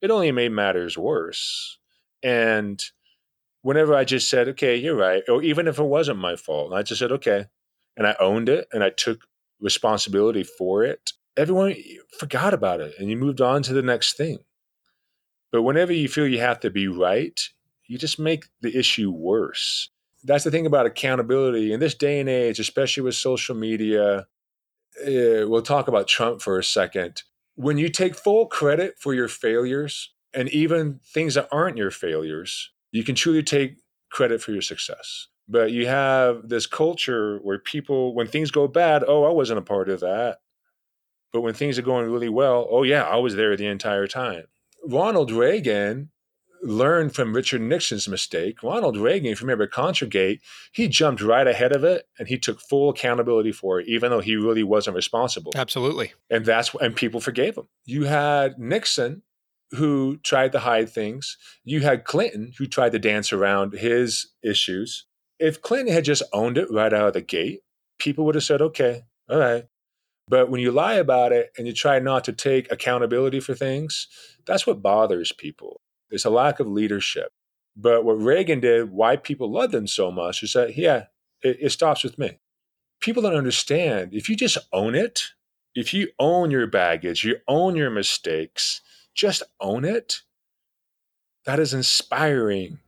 it 0.02 0.12
only 0.12 0.32
made 0.32 0.52
matters 0.52 0.98
worse. 0.98 1.80
And 2.22 2.84
whenever 3.62 3.96
I 3.96 4.04
just 4.04 4.30
said, 4.30 4.50
okay, 4.50 4.76
you're 4.76 4.96
right, 4.96 5.24
or 5.28 5.42
even 5.42 5.68
if 5.68 5.80
it 5.80 5.84
wasn't 5.84 6.20
my 6.20 6.36
fault, 6.36 6.74
I 6.74 6.84
just 6.84 7.00
said, 7.00 7.12
okay, 7.14 7.46
and 7.98 8.06
I 8.06 8.16
owned 8.20 8.50
it 8.50 8.68
and 8.72 8.84
I 8.84 8.90
took 8.90 9.22
responsibility 9.60 10.44
for 10.44 10.84
it, 10.84 11.14
everyone 11.36 11.76
forgot 12.18 12.54
about 12.54 12.82
it 12.82 12.94
and 13.00 13.10
you 13.10 13.18
moved 13.18 13.42
on 13.42 13.64
to 13.64 13.74
the 13.74 13.82
next 13.82 14.16
thing. 14.16 14.40
But 15.52 15.64
whenever 15.64 15.94
you 15.94 16.08
feel 16.08 16.28
you 16.28 16.40
have 16.40 16.60
to 16.62 16.70
be 16.70 16.88
right, 16.88 17.40
you 17.88 17.98
just 17.98 18.20
make 18.20 18.46
the 18.62 18.78
issue 18.78 19.12
worse. 19.12 19.90
That's 20.24 20.44
the 20.44 20.52
thing 20.52 20.66
about 20.66 20.86
accountability 20.86 21.74
in 21.74 21.80
this 21.80 21.96
day 21.96 22.20
and 22.20 22.30
age, 22.30 22.60
especially 22.60 23.04
with 23.04 23.16
social 23.16 23.56
media. 23.56 24.28
Uh, 25.02 25.48
we'll 25.48 25.62
talk 25.62 25.88
about 25.88 26.08
Trump 26.08 26.42
for 26.42 26.60
a 26.60 26.64
second. 26.64 27.24
When 27.56 27.78
you 27.78 27.90
take 27.90 28.16
full 28.16 28.46
credit 28.46 28.96
for 29.00 29.14
your 29.14 29.28
failures 29.28 30.14
and 30.34 30.50
even 30.50 31.00
things 31.04 31.34
that 31.34 31.48
aren't 31.52 31.78
your 31.78 31.92
failures, 31.92 32.72
you 32.92 33.04
can 33.04 33.16
truly 33.16 33.44
take 33.44 33.78
credit 34.12 34.42
for 34.42 34.52
your 34.52 34.62
success. 34.62 35.28
But 35.48 35.72
you 35.72 35.88
have 35.88 36.48
this 36.48 36.68
culture 36.68 37.40
where 37.42 37.58
people, 37.58 38.14
when 38.14 38.28
things 38.28 38.52
go 38.52 38.68
bad, 38.68 39.04
oh, 39.08 39.24
I 39.24 39.32
wasn't 39.32 39.60
a 39.60 39.64
part 39.64 39.90
of 39.90 40.02
that. 40.02 40.40
But 41.34 41.42
when 41.42 41.54
things 41.54 41.80
are 41.80 41.84
going 41.84 42.10
really 42.10 42.30
well, 42.30 42.68
oh, 42.70 42.84
yeah, 42.84 43.04
I 43.04 43.18
was 43.18 43.36
there 43.36 43.56
the 43.56 43.68
entire 43.68 44.08
time. 44.08 44.46
Ronald 44.88 45.32
Reagan 45.32 46.12
learned 46.62 47.16
from 47.16 47.34
Richard 47.34 47.62
Nixon's 47.62 48.08
mistake. 48.08 48.62
Ronald 48.64 48.98
Reagan, 48.98 49.32
if 49.32 49.42
you 49.42 49.46
remember 49.46 49.68
Contragate, 49.68 50.42
he 50.72 50.88
jumped 50.88 51.22
right 51.22 51.48
ahead 51.48 51.72
of 51.72 51.84
it 51.84 52.08
and 52.18 52.28
he 52.28 52.38
took 52.38 52.60
full 52.60 52.90
accountability 52.90 53.52
for 53.52 53.80
it, 53.80 53.88
even 53.88 54.10
though 54.10 54.20
he 54.20 54.36
really 54.36 54.64
wasn't 54.64 54.96
responsible. 54.96 55.52
Absolutely. 55.56 56.14
And 56.30 56.46
that's 56.46 56.74
and 56.76 56.96
people 56.96 57.22
forgave 57.22 57.58
him. 57.58 57.68
You 57.86 58.06
had 58.06 58.60
Nixon 58.60 59.24
who 59.72 60.18
tried 60.18 60.52
to 60.52 60.60
hide 60.60 60.90
things. 60.90 61.38
You 61.64 61.82
had 61.82 62.04
Clinton 62.04 62.54
who 62.58 62.66
tried 62.66 62.92
to 62.94 63.00
dance 63.00 63.32
around 63.32 63.74
his 63.74 64.28
issues. 64.44 65.06
If 65.38 65.62
Clinton 65.62 65.94
had 65.94 66.06
just 66.06 66.24
owned 66.34 66.58
it 66.58 66.72
right 66.72 66.94
out 66.94 67.08
of 67.08 67.14
the 67.14 67.22
gate, 67.22 67.62
people 68.00 68.26
would 68.26 68.36
have 68.36 68.44
said, 68.44 68.62
okay, 68.62 69.04
all 69.30 69.40
right. 69.40 69.66
But 70.30 70.52
when 70.52 70.62
you 70.62 70.72
lie 70.72 70.94
about 70.94 71.32
it 71.32 71.52
and 71.58 71.66
you 71.66 71.74
try 71.74 71.98
not 71.98 72.24
to 72.26 72.34
take 72.34 72.72
accountability 72.72 73.40
for 73.40 73.56
things, 73.56 74.08
that's 74.46 74.68
what 74.68 74.84
bothers 74.84 75.32
people. 75.32 75.82
There's 76.10 76.26
a 76.26 76.30
lack 76.30 76.60
of 76.60 76.68
leadership. 76.68 77.34
But 77.76 78.06
what 78.06 78.22
Reagan 78.22 78.60
did, 78.60 78.92
why 78.92 79.16
people 79.16 79.52
loved 79.52 79.74
him 79.74 79.88
so 79.88 80.12
much, 80.12 80.44
is 80.44 80.54
that, 80.54 80.78
yeah, 80.78 81.06
it, 81.42 81.58
it 81.60 81.72
stops 81.72 82.04
with 82.04 82.20
me. 82.20 82.40
People 83.02 83.24
don't 83.24 83.36
understand. 83.36 84.14
If 84.14 84.30
you 84.30 84.36
just 84.36 84.60
own 84.72 84.94
it, 84.94 85.22
if 85.74 85.94
you 85.94 86.10
own 86.20 86.52
your 86.52 86.68
baggage, 86.68 87.24
you 87.24 87.38
own 87.48 87.76
your 87.76 87.90
mistakes, 87.90 88.82
just 89.16 89.42
own 89.60 89.84
it, 89.84 90.22
that 91.46 91.60
is 91.60 91.74
inspiring 91.74 92.80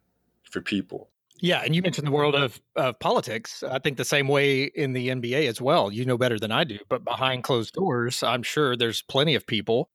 for 0.44 0.62
people. 0.62 1.11
Yeah, 1.42 1.62
and 1.66 1.76
you 1.76 1.82
mentioned 1.82 2.08
the 2.08 2.12
world 2.12 2.36
of, 2.36 2.62
of 2.76 3.00
politics. 3.00 3.64
I 3.64 3.80
think 3.80 3.98
the 3.98 4.06
same 4.06 4.28
way 4.28 4.64
in 4.64 4.94
the 4.94 5.10
NBA 5.10 5.48
as 5.48 5.60
well. 5.60 5.92
You 5.92 6.06
know 6.06 6.18
better 6.18 6.38
than 6.38 6.52
I 6.52 6.64
do, 6.64 6.78
but 6.88 7.04
behind 7.04 7.44
closed 7.44 7.74
doors, 7.74 8.22
I'm 8.22 8.44
sure 8.44 8.78
there's 8.78 9.02
plenty 9.02 9.36
of 9.36 9.46
people 9.48 9.90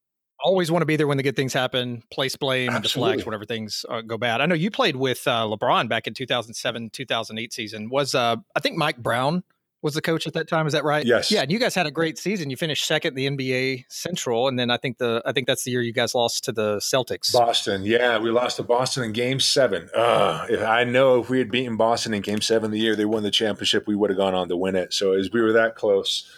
always 0.46 0.70
want 0.70 0.82
to 0.82 0.86
be 0.86 0.96
there 0.96 1.06
when 1.06 1.16
the 1.16 1.22
good 1.22 1.36
things 1.36 1.52
happen, 1.52 2.02
place 2.12 2.36
blame 2.36 2.74
and 2.74 2.82
deflect 2.82 3.24
whenever 3.24 3.44
things 3.44 3.84
uh, 3.88 4.00
go 4.00 4.18
bad. 4.18 4.40
I 4.40 4.46
know 4.46 4.54
you 4.54 4.70
played 4.70 4.96
with 4.96 5.26
uh, 5.26 5.44
LeBron 5.46 5.88
back 5.88 6.06
in 6.06 6.14
2007, 6.14 6.90
2008 6.90 7.52
season. 7.52 7.90
Was 7.90 8.14
uh, 8.14 8.36
I 8.54 8.60
think 8.60 8.76
Mike 8.76 8.98
Brown 8.98 9.42
was 9.86 9.94
the 9.94 10.02
coach 10.02 10.26
at 10.26 10.32
that 10.34 10.48
time. 10.48 10.66
Is 10.66 10.72
that 10.72 10.82
right? 10.82 11.06
Yes. 11.06 11.30
Yeah, 11.30 11.42
and 11.42 11.52
you 11.52 11.60
guys 11.60 11.74
had 11.74 11.86
a 11.86 11.92
great 11.92 12.18
season. 12.18 12.50
You 12.50 12.56
finished 12.56 12.84
second 12.84 13.16
in 13.16 13.36
the 13.36 13.46
NBA 13.46 13.84
Central, 13.88 14.48
and 14.48 14.58
then 14.58 14.68
I 14.68 14.78
think 14.78 14.98
the 14.98 15.22
I 15.24 15.30
think 15.30 15.46
that's 15.46 15.62
the 15.62 15.70
year 15.70 15.80
you 15.80 15.92
guys 15.92 16.12
lost 16.12 16.44
to 16.44 16.52
the 16.52 16.78
Celtics. 16.78 17.32
Boston, 17.32 17.84
yeah, 17.84 18.18
we 18.18 18.30
lost 18.30 18.56
to 18.56 18.64
Boston 18.64 19.04
in 19.04 19.12
Game 19.12 19.38
Seven. 19.38 19.88
Uh, 19.94 20.46
I 20.66 20.82
know 20.82 21.20
if 21.20 21.30
we 21.30 21.38
had 21.38 21.52
beaten 21.52 21.76
Boston 21.76 22.12
in 22.14 22.22
Game 22.22 22.40
Seven 22.40 22.72
the 22.72 22.80
year 22.80 22.96
they 22.96 23.04
won 23.04 23.22
the 23.22 23.30
championship, 23.30 23.86
we 23.86 23.94
would 23.94 24.10
have 24.10 24.16
gone 24.16 24.34
on 24.34 24.48
to 24.48 24.56
win 24.56 24.74
it. 24.74 24.92
So 24.92 25.12
as 25.12 25.30
we 25.32 25.40
were 25.40 25.52
that 25.52 25.76
close. 25.76 26.28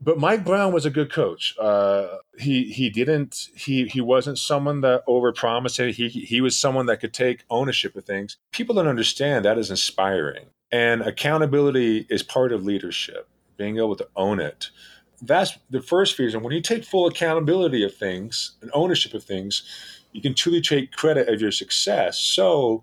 But 0.00 0.18
Mike 0.18 0.44
Brown 0.44 0.72
was 0.72 0.84
a 0.84 0.90
good 0.90 1.10
coach. 1.10 1.54
Uh, 1.58 2.06
he 2.38 2.64
he 2.64 2.90
didn't 2.90 3.48
he 3.54 3.86
he 3.86 4.00
wasn't 4.00 4.38
someone 4.38 4.80
that 4.80 5.06
overpromised. 5.06 5.94
He 5.94 6.08
he 6.08 6.40
was 6.40 6.58
someone 6.58 6.86
that 6.86 7.00
could 7.00 7.12
take 7.12 7.44
ownership 7.50 7.94
of 7.96 8.04
things. 8.04 8.38
People 8.50 8.74
don't 8.74 8.88
understand 8.88 9.44
that 9.44 9.56
is 9.58 9.70
inspiring. 9.70 10.46
And 10.74 11.02
accountability 11.02 12.04
is 12.10 12.24
part 12.24 12.50
of 12.50 12.64
leadership, 12.64 13.28
being 13.56 13.76
able 13.76 13.94
to 13.94 14.08
own 14.16 14.40
it. 14.40 14.70
That's 15.22 15.56
the 15.70 15.80
first 15.80 16.18
reason. 16.18 16.42
When 16.42 16.52
you 16.52 16.60
take 16.60 16.84
full 16.84 17.06
accountability 17.06 17.84
of 17.84 17.94
things 17.94 18.56
and 18.60 18.72
ownership 18.74 19.14
of 19.14 19.22
things, 19.22 19.62
you 20.10 20.20
can 20.20 20.34
truly 20.34 20.60
take 20.60 20.90
credit 20.90 21.28
of 21.28 21.40
your 21.40 21.52
success. 21.52 22.18
So 22.18 22.82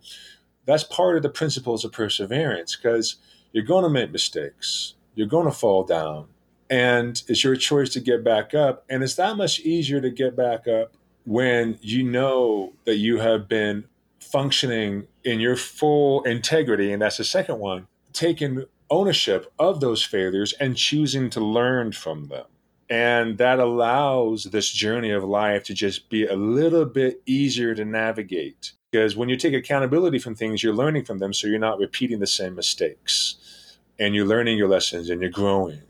that's 0.65 0.85
part 0.85 1.17
of 1.17 1.23
the 1.23 1.29
principles 1.29 1.83
of 1.83 1.91
perseverance 1.91 2.77
because 2.77 3.17
you're 3.51 3.65
going 3.65 3.83
to 3.83 3.89
make 3.89 4.13
mistakes, 4.13 4.93
you're 5.15 5.27
going 5.27 5.47
to 5.47 5.51
fall 5.51 5.83
down, 5.83 6.27
and 6.69 7.21
it's 7.27 7.43
your 7.43 7.57
choice 7.57 7.89
to 7.89 7.99
get 7.99 8.23
back 8.23 8.53
up. 8.53 8.85
And 8.89 9.03
it's 9.03 9.15
that 9.15 9.35
much 9.35 9.59
easier 9.59 9.99
to 9.99 10.09
get 10.09 10.37
back 10.37 10.65
up 10.65 10.93
when 11.25 11.77
you 11.81 12.03
know 12.03 12.71
that 12.85 12.95
you 12.95 13.19
have 13.19 13.49
been 13.49 13.83
functioning 14.21 15.07
in 15.23 15.39
your 15.39 15.55
full 15.55 16.23
integrity, 16.23 16.91
and 16.91 17.01
that's 17.01 17.17
the 17.17 17.23
second 17.23 17.59
one, 17.59 17.87
taking 18.13 18.65
ownership 18.89 19.51
of 19.57 19.79
those 19.79 20.03
failures 20.03 20.53
and 20.59 20.77
choosing 20.77 21.29
to 21.31 21.39
learn 21.39 21.91
from 21.91 22.27
them. 22.27 22.45
And 22.89 23.37
that 23.37 23.59
allows 23.59 24.45
this 24.45 24.69
journey 24.69 25.11
of 25.11 25.23
life 25.23 25.63
to 25.65 25.73
just 25.73 26.09
be 26.09 26.25
a 26.25 26.35
little 26.35 26.85
bit 26.85 27.21
easier 27.25 27.73
to 27.73 27.85
navigate. 27.85 28.73
Because 28.91 29.15
when 29.15 29.29
you 29.29 29.37
take 29.37 29.53
accountability 29.53 30.19
from 30.19 30.35
things, 30.35 30.61
you're 30.61 30.75
learning 30.75 31.05
from 31.05 31.19
them, 31.19 31.31
so 31.31 31.47
you're 31.47 31.57
not 31.57 31.79
repeating 31.79 32.19
the 32.19 32.27
same 32.27 32.53
mistakes. 32.53 33.77
And 33.97 34.13
you're 34.13 34.25
learning 34.25 34.57
your 34.57 34.67
lessons 34.67 35.09
and 35.09 35.21
you're 35.21 35.31
growing. 35.31 35.83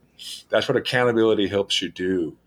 That's 0.50 0.68
what 0.68 0.78
accountability 0.78 1.48
helps 1.48 1.82
you 1.82 1.90
do. 1.90 2.38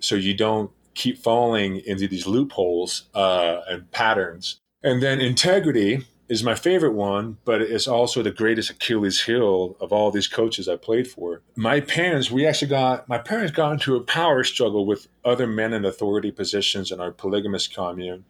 So 0.00 0.16
you 0.16 0.34
don't 0.34 0.70
keep 0.94 1.16
falling 1.16 1.80
into 1.86 2.06
these 2.08 2.26
loopholes 2.26 3.04
uh, 3.14 3.60
and 3.68 3.90
patterns 3.90 4.60
and 4.82 5.02
then 5.02 5.20
integrity 5.20 6.06
is 6.28 6.44
my 6.44 6.54
favorite 6.54 6.92
one, 6.92 7.38
but 7.44 7.62
it's 7.62 7.88
also 7.88 8.22
the 8.22 8.30
greatest 8.30 8.70
Achilles 8.70 9.22
heel 9.22 9.76
of 9.80 9.92
all 9.92 10.10
these 10.10 10.28
coaches 10.28 10.68
I 10.68 10.76
played 10.76 11.08
for. 11.08 11.40
My 11.56 11.80
parents, 11.80 12.30
we 12.30 12.46
actually 12.46 12.68
got, 12.68 13.08
my 13.08 13.18
parents 13.18 13.50
got 13.52 13.72
into 13.72 13.96
a 13.96 14.02
power 14.02 14.44
struggle 14.44 14.84
with 14.84 15.08
other 15.24 15.46
men 15.46 15.72
in 15.72 15.86
authority 15.86 16.30
positions 16.30 16.92
in 16.92 17.00
our 17.00 17.10
polygamous 17.10 17.66
commune. 17.66 18.24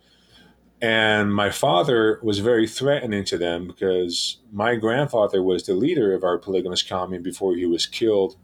And 0.81 1.35
my 1.35 1.51
father 1.51 2.21
was 2.23 2.39
very 2.39 2.69
threatening 2.69 3.25
to 3.25 3.37
them 3.37 3.67
because 3.67 4.39
my 4.53 4.77
grandfather 4.77 5.43
was 5.43 5.65
the 5.65 5.75
leader 5.75 6.15
of 6.15 6.23
our 6.23 6.39
polygamous 6.39 6.85
commune 6.85 7.23
before 7.23 7.57
he 7.57 7.67
was 7.67 7.85
killed, 7.85 8.37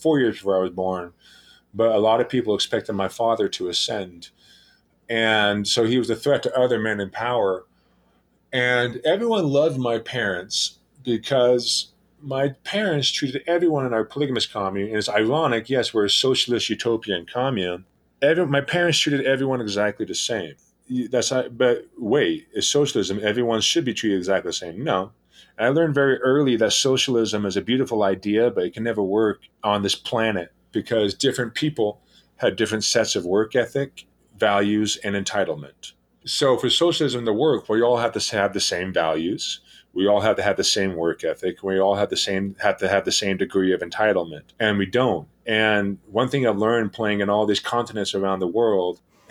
four 0.00 0.20
years 0.20 0.36
before 0.36 0.56
I 0.56 0.62
was 0.62 0.70
born. 0.70 1.12
But 1.74 1.92
a 1.92 1.98
lot 1.98 2.20
of 2.20 2.28
people 2.28 2.54
expected 2.54 2.92
my 2.92 3.08
father 3.08 3.48
to 3.48 3.68
ascend. 3.68 4.30
And 5.10 5.66
so 5.66 5.84
he 5.84 5.98
was 5.98 6.08
a 6.08 6.16
threat 6.16 6.42
to 6.44 6.56
other 6.56 6.78
men 6.78 7.00
in 7.00 7.10
power. 7.10 7.66
And 8.52 9.00
everyone 9.04 9.48
loved 9.48 9.78
my 9.78 9.98
parents 9.98 10.78
because 11.04 11.92
my 12.22 12.50
parents 12.64 13.10
treated 13.10 13.42
everyone 13.46 13.86
in 13.86 13.92
our 13.92 14.04
polygamous 14.04 14.46
commune, 14.46 14.88
and 14.88 14.96
it's 14.96 15.08
ironic, 15.08 15.68
yes, 15.68 15.92
we're 15.92 16.04
a 16.04 16.10
socialist 16.10 16.70
utopian 16.70 17.26
commune. 17.26 17.84
Every, 18.22 18.46
my 18.46 18.60
parents 18.60 18.98
treated 18.98 19.26
everyone 19.26 19.60
exactly 19.60 20.06
the 20.06 20.14
same. 20.14 20.54
That's 21.10 21.30
but 21.30 21.86
wait, 21.96 22.48
is 22.52 22.68
socialism 22.68 23.20
everyone 23.22 23.60
should 23.60 23.84
be 23.84 23.94
treated 23.94 24.18
exactly 24.18 24.50
the 24.50 24.54
same? 24.54 24.84
No. 24.84 25.12
I 25.58 25.68
learned 25.68 25.94
very 25.94 26.18
early 26.18 26.56
that 26.56 26.72
socialism 26.72 27.46
is 27.46 27.56
a 27.56 27.62
beautiful 27.62 28.02
idea, 28.02 28.50
but 28.50 28.64
it 28.64 28.74
can 28.74 28.82
never 28.82 29.02
work 29.02 29.40
on 29.62 29.82
this 29.82 29.94
planet 29.94 30.52
because 30.72 31.14
different 31.14 31.54
people 31.54 32.00
have 32.36 32.56
different 32.56 32.84
sets 32.84 33.14
of 33.14 33.24
work 33.24 33.54
ethic 33.54 34.06
values, 34.40 34.96
and 35.04 35.14
entitlement. 35.14 35.92
So 36.24 36.56
for 36.56 36.68
socialism 36.70 37.24
to 37.26 37.32
work, 37.32 37.68
we 37.68 37.82
all 37.82 37.98
have 37.98 38.12
to 38.12 38.36
have 38.36 38.52
the 38.52 38.60
same 38.60 38.92
values. 38.92 39.60
We 39.92 40.06
all 40.06 40.20
have 40.20 40.36
to 40.36 40.42
have 40.42 40.56
the 40.56 40.64
same 40.64 40.94
work 40.94 41.24
ethic. 41.24 41.62
We 41.62 41.78
all 41.78 41.96
have 41.96 42.10
the 42.10 42.16
same 42.16 42.56
have 42.60 42.78
to 42.78 42.88
have 42.88 43.04
the 43.04 43.12
same 43.12 43.36
degree 43.36 43.72
of 43.72 43.80
entitlement, 43.80 44.42
and 44.58 44.78
we 44.78 44.86
don't. 44.86 45.28
And 45.46 45.98
one 46.06 46.28
thing 46.28 46.46
I've 46.46 46.58
learned 46.58 46.92
playing 46.92 47.20
in 47.20 47.28
all 47.28 47.46
these 47.46 47.60
continents 47.60 48.14
around 48.14 48.38
the 48.40 48.46
world 48.46 49.00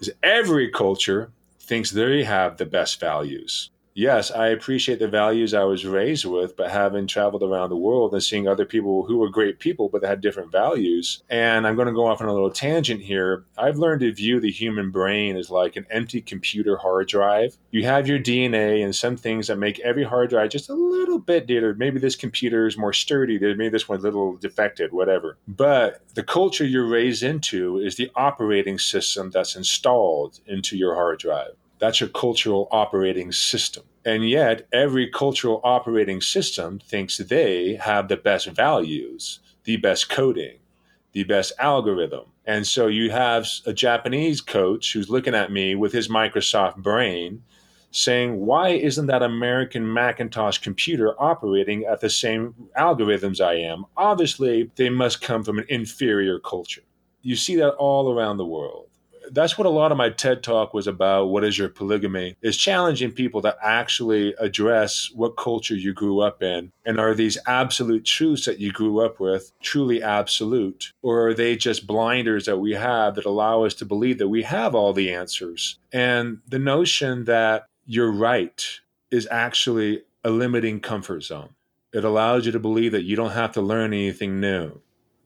is 0.00 0.12
every 0.22 0.70
culture 0.70 1.32
thinks 1.58 1.90
they 1.90 2.24
have 2.24 2.58
the 2.58 2.66
best 2.66 3.00
values 3.00 3.70
yes, 3.94 4.30
I 4.30 4.48
appreciate 4.48 4.98
the 4.98 5.08
values 5.08 5.54
I 5.54 5.64
was 5.64 5.84
raised 5.84 6.24
with, 6.24 6.56
but 6.56 6.70
having 6.70 7.06
traveled 7.06 7.42
around 7.42 7.70
the 7.70 7.76
world 7.76 8.12
and 8.12 8.22
seeing 8.22 8.48
other 8.48 8.64
people 8.64 9.04
who 9.04 9.18
were 9.18 9.28
great 9.28 9.58
people, 9.58 9.88
but 9.88 10.02
they 10.02 10.08
had 10.08 10.20
different 10.20 10.52
values. 10.52 11.22
And 11.28 11.66
I'm 11.66 11.76
going 11.76 11.88
to 11.88 11.94
go 11.94 12.06
off 12.06 12.20
on 12.20 12.28
a 12.28 12.32
little 12.32 12.50
tangent 12.50 13.02
here. 13.02 13.44
I've 13.58 13.76
learned 13.76 14.00
to 14.00 14.12
view 14.12 14.40
the 14.40 14.50
human 14.50 14.90
brain 14.90 15.36
as 15.36 15.50
like 15.50 15.76
an 15.76 15.86
empty 15.90 16.20
computer 16.20 16.76
hard 16.76 17.08
drive. 17.08 17.56
You 17.70 17.84
have 17.84 18.08
your 18.08 18.18
DNA 18.18 18.84
and 18.84 18.94
some 18.94 19.16
things 19.16 19.46
that 19.46 19.58
make 19.58 19.78
every 19.80 20.04
hard 20.04 20.30
drive 20.30 20.50
just 20.50 20.68
a 20.68 20.74
little 20.74 21.18
bit 21.18 21.46
better. 21.46 21.74
Maybe 21.74 21.98
this 21.98 22.16
computer 22.16 22.66
is 22.66 22.78
more 22.78 22.92
sturdy. 22.92 23.38
Maybe 23.38 23.68
this 23.68 23.88
one's 23.88 24.04
a 24.04 24.08
little 24.08 24.36
defected, 24.36 24.92
whatever. 24.92 25.38
But 25.48 26.02
the 26.14 26.22
culture 26.22 26.64
you're 26.64 26.86
raised 26.86 27.22
into 27.22 27.78
is 27.78 27.96
the 27.96 28.10
operating 28.14 28.78
system 28.78 29.30
that's 29.30 29.56
installed 29.56 30.40
into 30.46 30.76
your 30.76 30.94
hard 30.94 31.18
drive. 31.18 31.56
That's 31.82 32.00
your 32.00 32.10
cultural 32.10 32.68
operating 32.70 33.32
system. 33.32 33.82
And 34.04 34.28
yet, 34.30 34.68
every 34.72 35.10
cultural 35.10 35.60
operating 35.64 36.20
system 36.20 36.78
thinks 36.78 37.18
they 37.18 37.74
have 37.74 38.06
the 38.06 38.16
best 38.16 38.46
values, 38.46 39.40
the 39.64 39.78
best 39.78 40.08
coding, 40.08 40.58
the 41.10 41.24
best 41.24 41.52
algorithm. 41.58 42.26
And 42.46 42.64
so 42.68 42.86
you 42.86 43.10
have 43.10 43.48
a 43.66 43.72
Japanese 43.72 44.40
coach 44.40 44.92
who's 44.92 45.10
looking 45.10 45.34
at 45.34 45.50
me 45.50 45.74
with 45.74 45.92
his 45.92 46.06
Microsoft 46.06 46.76
brain 46.76 47.42
saying, 47.90 48.46
Why 48.46 48.68
isn't 48.68 49.06
that 49.06 49.24
American 49.24 49.92
Macintosh 49.92 50.58
computer 50.58 51.20
operating 51.20 51.84
at 51.84 52.00
the 52.00 52.10
same 52.10 52.54
algorithms 52.78 53.44
I 53.44 53.54
am? 53.54 53.86
Obviously, 53.96 54.70
they 54.76 54.88
must 54.88 55.20
come 55.20 55.42
from 55.42 55.58
an 55.58 55.66
inferior 55.68 56.38
culture. 56.38 56.82
You 57.22 57.34
see 57.34 57.56
that 57.56 57.74
all 57.74 58.12
around 58.12 58.36
the 58.36 58.46
world 58.46 58.86
that's 59.32 59.56
what 59.56 59.66
a 59.66 59.70
lot 59.70 59.90
of 59.90 59.98
my 59.98 60.10
TED 60.10 60.42
talk 60.42 60.74
was 60.74 60.86
about. 60.86 61.26
What 61.26 61.44
is 61.44 61.58
your 61.58 61.68
polygamy? 61.68 62.36
Is 62.42 62.56
challenging 62.56 63.12
people 63.12 63.42
to 63.42 63.56
actually 63.62 64.34
address 64.38 65.10
what 65.14 65.36
culture 65.36 65.74
you 65.74 65.92
grew 65.92 66.20
up 66.20 66.42
in. 66.42 66.70
And 66.84 67.00
are 67.00 67.14
these 67.14 67.38
absolute 67.46 68.04
truths 68.04 68.44
that 68.44 68.60
you 68.60 68.70
grew 68.72 69.00
up 69.00 69.18
with 69.18 69.52
truly 69.62 70.02
absolute? 70.02 70.92
Or 71.02 71.28
are 71.28 71.34
they 71.34 71.56
just 71.56 71.86
blinders 71.86 72.46
that 72.46 72.58
we 72.58 72.72
have 72.72 73.14
that 73.14 73.24
allow 73.24 73.64
us 73.64 73.74
to 73.74 73.84
believe 73.84 74.18
that 74.18 74.28
we 74.28 74.42
have 74.42 74.74
all 74.74 74.92
the 74.92 75.12
answers? 75.12 75.78
And 75.92 76.38
the 76.46 76.58
notion 76.58 77.24
that 77.24 77.66
you're 77.86 78.12
right 78.12 78.64
is 79.10 79.26
actually 79.30 80.02
a 80.24 80.30
limiting 80.30 80.80
comfort 80.80 81.22
zone. 81.22 81.50
It 81.92 82.04
allows 82.04 82.46
you 82.46 82.52
to 82.52 82.58
believe 82.58 82.92
that 82.92 83.04
you 83.04 83.16
don't 83.16 83.32
have 83.32 83.52
to 83.52 83.60
learn 83.60 83.92
anything 83.92 84.40
new, 84.40 84.80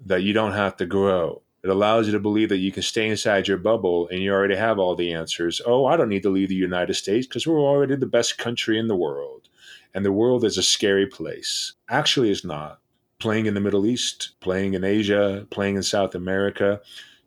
that 0.05 0.23
you 0.23 0.33
don't 0.33 0.53
have 0.53 0.77
to 0.79 0.87
grow, 0.87 1.43
it 1.67 1.71
allows 1.71 2.07
you 2.07 2.13
to 2.13 2.21
believe 2.21 2.49
that 2.51 2.59
you 2.59 2.71
can 2.71 2.85
stay 2.85 3.09
inside 3.09 3.49
your 3.49 3.57
bubble 3.57 4.07
and 4.07 4.23
you 4.23 4.33
already 4.33 4.55
have 4.55 4.79
all 4.79 4.95
the 4.95 5.13
answers. 5.13 5.61
Oh, 5.67 5.85
I 5.87 5.97
don't 5.97 6.09
need 6.09 6.23
to 6.23 6.31
leave 6.31 6.49
the 6.49 6.55
United 6.55 6.95
States 6.95 7.27
because 7.27 7.45
we're 7.45 7.59
already 7.59 7.97
the 7.97 8.07
best 8.07 8.39
country 8.39 8.79
in 8.79 8.87
the 8.87 8.95
world. 8.95 9.49
And 9.93 10.05
the 10.05 10.13
world 10.13 10.45
is 10.45 10.57
a 10.57 10.63
scary 10.63 11.09
place. 11.09 11.73
Actually, 11.89 12.31
it's 12.31 12.45
not. 12.45 12.79
Playing 13.19 13.47
in 13.47 13.55
the 13.55 13.61
Middle 13.61 13.85
East, 13.85 14.37
playing 14.39 14.75
in 14.75 14.85
Asia, 14.85 15.45
playing 15.51 15.75
in 15.75 15.83
South 15.83 16.15
America. 16.15 16.81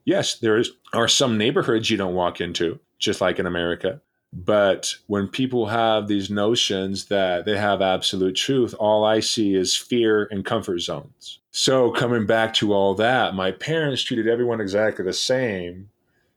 Yes, 0.06 0.36
there 0.36 0.58
is, 0.58 0.71
are 0.93 1.10
some 1.10 1.38
neighborhoods 1.38 1.89
you 1.89 1.97
don't 1.97 2.15
walk 2.15 2.39
into, 2.39 2.80
just 2.97 3.19
like 3.19 3.39
in 3.39 3.45
America. 3.45 3.99
But 4.32 4.95
when 5.08 5.28
people 5.28 5.65
have 5.65 6.08
these 6.08 6.30
notions 6.30 7.08
that 7.08 7.43
they 7.43 7.58
have 7.58 7.82
absolute 7.82 8.38
truth, 8.38 8.73
all 8.80 9.04
I 9.04 9.19
see 9.19 9.54
is 9.54 9.75
fear 9.75 10.30
and 10.32 10.45
comfort 10.45 10.80
zones. 10.80 11.38
So, 11.52 11.92
coming 11.92 12.26
back 12.26 12.54
to 12.56 12.74
all 12.74 12.94
that, 12.96 13.34
my 13.34 13.52
parents 13.52 14.04
treated 14.04 14.28
everyone 14.28 14.62
exactly 14.62 15.04
the 15.04 15.14
same. 15.14 15.90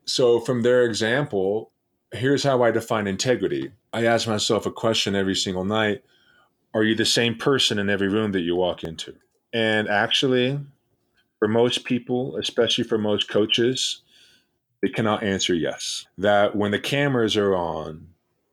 So, 0.05 0.39
from 0.39 0.63
their 0.63 0.83
example, 0.83 1.71
here's 2.11 2.43
how 2.43 2.63
I 2.63 2.71
define 2.71 3.07
integrity. 3.07 3.71
I 3.91 4.05
ask 4.05 4.27
myself 4.27 4.65
a 4.65 4.71
question 4.71 5.15
every 5.15 5.35
single 5.35 5.65
night 5.65 6.03
Are 6.73 6.83
you 6.83 6.95
the 6.95 7.05
same 7.05 7.35
person 7.35 7.77
in 7.77 7.89
every 7.89 8.09
room 8.09 8.31
that 8.31 8.41
you 8.41 8.55
walk 8.55 8.83
into? 8.83 9.15
And 9.53 9.87
actually, 9.87 10.59
for 11.37 11.47
most 11.47 11.83
people, 11.83 12.37
especially 12.37 12.83
for 12.83 12.97
most 12.97 13.29
coaches, 13.29 14.01
they 14.81 14.89
cannot 14.89 15.23
answer 15.23 15.53
yes. 15.53 16.07
That 16.17 16.55
when 16.55 16.71
the 16.71 16.79
cameras 16.79 17.37
are 17.37 17.55
on 17.55 18.07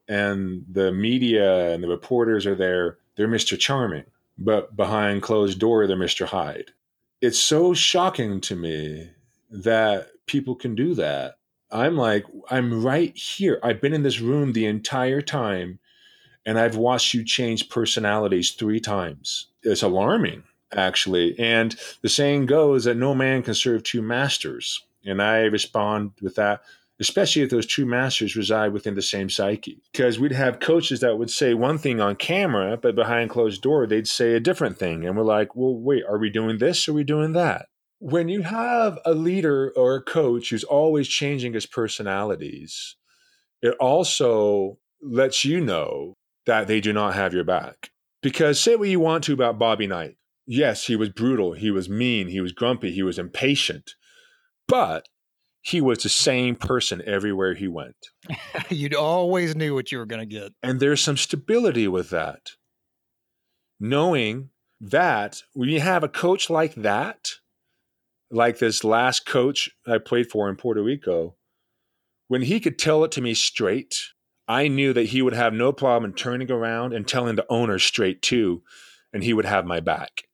and 0.08 0.64
the 0.70 0.92
media 0.92 1.72
and 1.72 1.82
the 1.82 1.88
reporters 1.88 2.46
are 2.46 2.54
there, 2.54 2.98
they're 3.16 3.28
Mr. 3.28 3.58
Charming, 3.58 4.04
but 4.40 4.74
behind 4.74 5.22
closed 5.22 5.58
door, 5.58 5.86
they're 5.86 5.96
Mr. 5.96 6.26
Hyde. 6.26 6.72
It's 7.20 7.38
so 7.38 7.74
shocking 7.74 8.40
to 8.42 8.56
me 8.56 9.10
that 9.50 10.08
people 10.26 10.54
can 10.54 10.74
do 10.74 10.94
that. 10.94 11.36
I'm 11.70 11.96
like, 11.96 12.24
I'm 12.50 12.82
right 12.82 13.14
here. 13.16 13.60
I've 13.62 13.80
been 13.80 13.92
in 13.92 14.02
this 14.02 14.20
room 14.20 14.52
the 14.52 14.66
entire 14.66 15.20
time 15.20 15.78
and 16.46 16.58
I've 16.58 16.76
watched 16.76 17.14
you 17.14 17.24
change 17.24 17.68
personalities 17.68 18.52
three 18.52 18.80
times. 18.80 19.48
It's 19.62 19.82
alarming, 19.82 20.42
actually. 20.74 21.38
And 21.38 21.76
the 22.00 22.08
saying 22.08 22.46
goes 22.46 22.84
that 22.84 22.96
no 22.96 23.14
man 23.14 23.42
can 23.42 23.54
serve 23.54 23.82
two 23.82 24.02
masters. 24.02 24.82
And 25.04 25.22
I 25.22 25.42
respond 25.42 26.12
with 26.22 26.36
that, 26.36 26.62
especially 27.00 27.42
if 27.42 27.50
those 27.50 27.66
true 27.66 27.86
masters 27.86 28.36
reside 28.36 28.72
within 28.72 28.94
the 28.94 29.02
same 29.02 29.30
psyche. 29.30 29.82
Because 29.92 30.18
we'd 30.18 30.32
have 30.32 30.60
coaches 30.60 31.00
that 31.00 31.18
would 31.18 31.30
say 31.30 31.54
one 31.54 31.78
thing 31.78 32.00
on 32.00 32.16
camera, 32.16 32.76
but 32.76 32.94
behind 32.94 33.30
closed 33.30 33.62
door, 33.62 33.86
they'd 33.86 34.06
say 34.06 34.34
a 34.34 34.40
different 34.40 34.78
thing. 34.78 35.06
And 35.06 35.16
we're 35.16 35.24
like, 35.24 35.56
well, 35.56 35.74
wait, 35.74 36.04
are 36.08 36.18
we 36.18 36.30
doing 36.30 36.58
this? 36.58 36.86
Or 36.86 36.92
are 36.92 36.94
we 36.94 37.04
doing 37.04 37.32
that? 37.32 37.66
When 37.98 38.28
you 38.28 38.42
have 38.42 38.98
a 39.04 39.14
leader 39.14 39.72
or 39.76 39.96
a 39.96 40.02
coach 40.02 40.50
who's 40.50 40.64
always 40.64 41.08
changing 41.08 41.54
his 41.54 41.66
personalities, 41.66 42.96
it 43.62 43.74
also 43.80 44.78
lets 45.02 45.44
you 45.44 45.60
know 45.60 46.14
that 46.46 46.66
they 46.66 46.80
do 46.80 46.92
not 46.92 47.14
have 47.14 47.34
your 47.34 47.44
back. 47.44 47.90
Because 48.22 48.60
say 48.60 48.76
what 48.76 48.88
you 48.88 49.00
want 49.00 49.24
to 49.24 49.32
about 49.32 49.58
Bobby 49.58 49.86
Knight. 49.86 50.16
Yes, 50.46 50.86
he 50.86 50.96
was 50.96 51.10
brutal. 51.10 51.52
He 51.52 51.70
was 51.70 51.88
mean. 51.88 52.28
He 52.28 52.40
was 52.40 52.52
grumpy. 52.52 52.90
He 52.92 53.02
was 53.02 53.18
impatient 53.18 53.94
but 54.70 55.08
he 55.62 55.80
was 55.80 56.02
the 56.02 56.08
same 56.08 56.56
person 56.56 57.02
everywhere 57.04 57.54
he 57.54 57.68
went. 57.68 57.96
you 58.70 58.90
always 58.98 59.54
knew 59.54 59.74
what 59.74 59.92
you 59.92 59.98
were 59.98 60.06
going 60.06 60.20
to 60.20 60.26
get. 60.26 60.52
And 60.62 60.80
there's 60.80 61.02
some 61.02 61.16
stability 61.16 61.86
with 61.86 62.10
that. 62.10 62.52
Knowing 63.78 64.50
that 64.80 65.42
when 65.52 65.68
you 65.68 65.80
have 65.80 66.02
a 66.02 66.08
coach 66.08 66.48
like 66.48 66.74
that, 66.76 67.32
like 68.30 68.58
this 68.58 68.84
last 68.84 69.26
coach 69.26 69.70
I 69.86 69.98
played 69.98 70.30
for 70.30 70.48
in 70.48 70.56
Puerto 70.56 70.82
Rico, 70.82 71.36
when 72.28 72.42
he 72.42 72.60
could 72.60 72.78
tell 72.78 73.04
it 73.04 73.10
to 73.12 73.20
me 73.20 73.34
straight, 73.34 74.00
I 74.46 74.68
knew 74.68 74.92
that 74.92 75.06
he 75.06 75.20
would 75.20 75.34
have 75.34 75.52
no 75.52 75.72
problem 75.72 76.10
in 76.10 76.16
turning 76.16 76.50
around 76.50 76.92
and 76.92 77.06
telling 77.06 77.36
the 77.36 77.46
owner 77.50 77.78
straight 77.78 78.22
too, 78.22 78.62
and 79.12 79.22
he 79.22 79.34
would 79.34 79.44
have 79.44 79.66
my 79.66 79.80
back. 79.80 80.24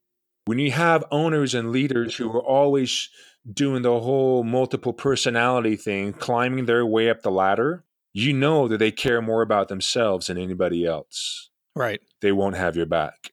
When 0.45 0.59
you 0.59 0.71
have 0.73 1.05
owners 1.11 1.55
and 1.55 1.73
leaders 1.73 2.17
who 2.17 2.31
are 2.31 2.43
always 2.43 3.09
doing 3.53 3.83
the 3.83 4.01
whole 4.01 4.43
multiple 4.43 4.93
personality 4.93 5.77
thing, 5.77 6.13
climbing 6.13 6.67
their 6.67 6.85
way 6.85 7.09
up 7.11 7.23
the 7.23 7.31
ladder, 7.31 7.85
you 8.13 8.33
know 8.33 8.67
that 8.69 8.79
they 8.79 8.91
care 8.91 9.21
more 9.21 9.43
about 9.43 9.69
themselves 9.69 10.27
than 10.27 10.39
anybody 10.39 10.87
else. 10.87 11.51
Right. 11.75 12.01
They 12.23 12.33
won't 12.33 12.57
have 12.57 12.77
your 12.77 12.87
back. 12.87 13.33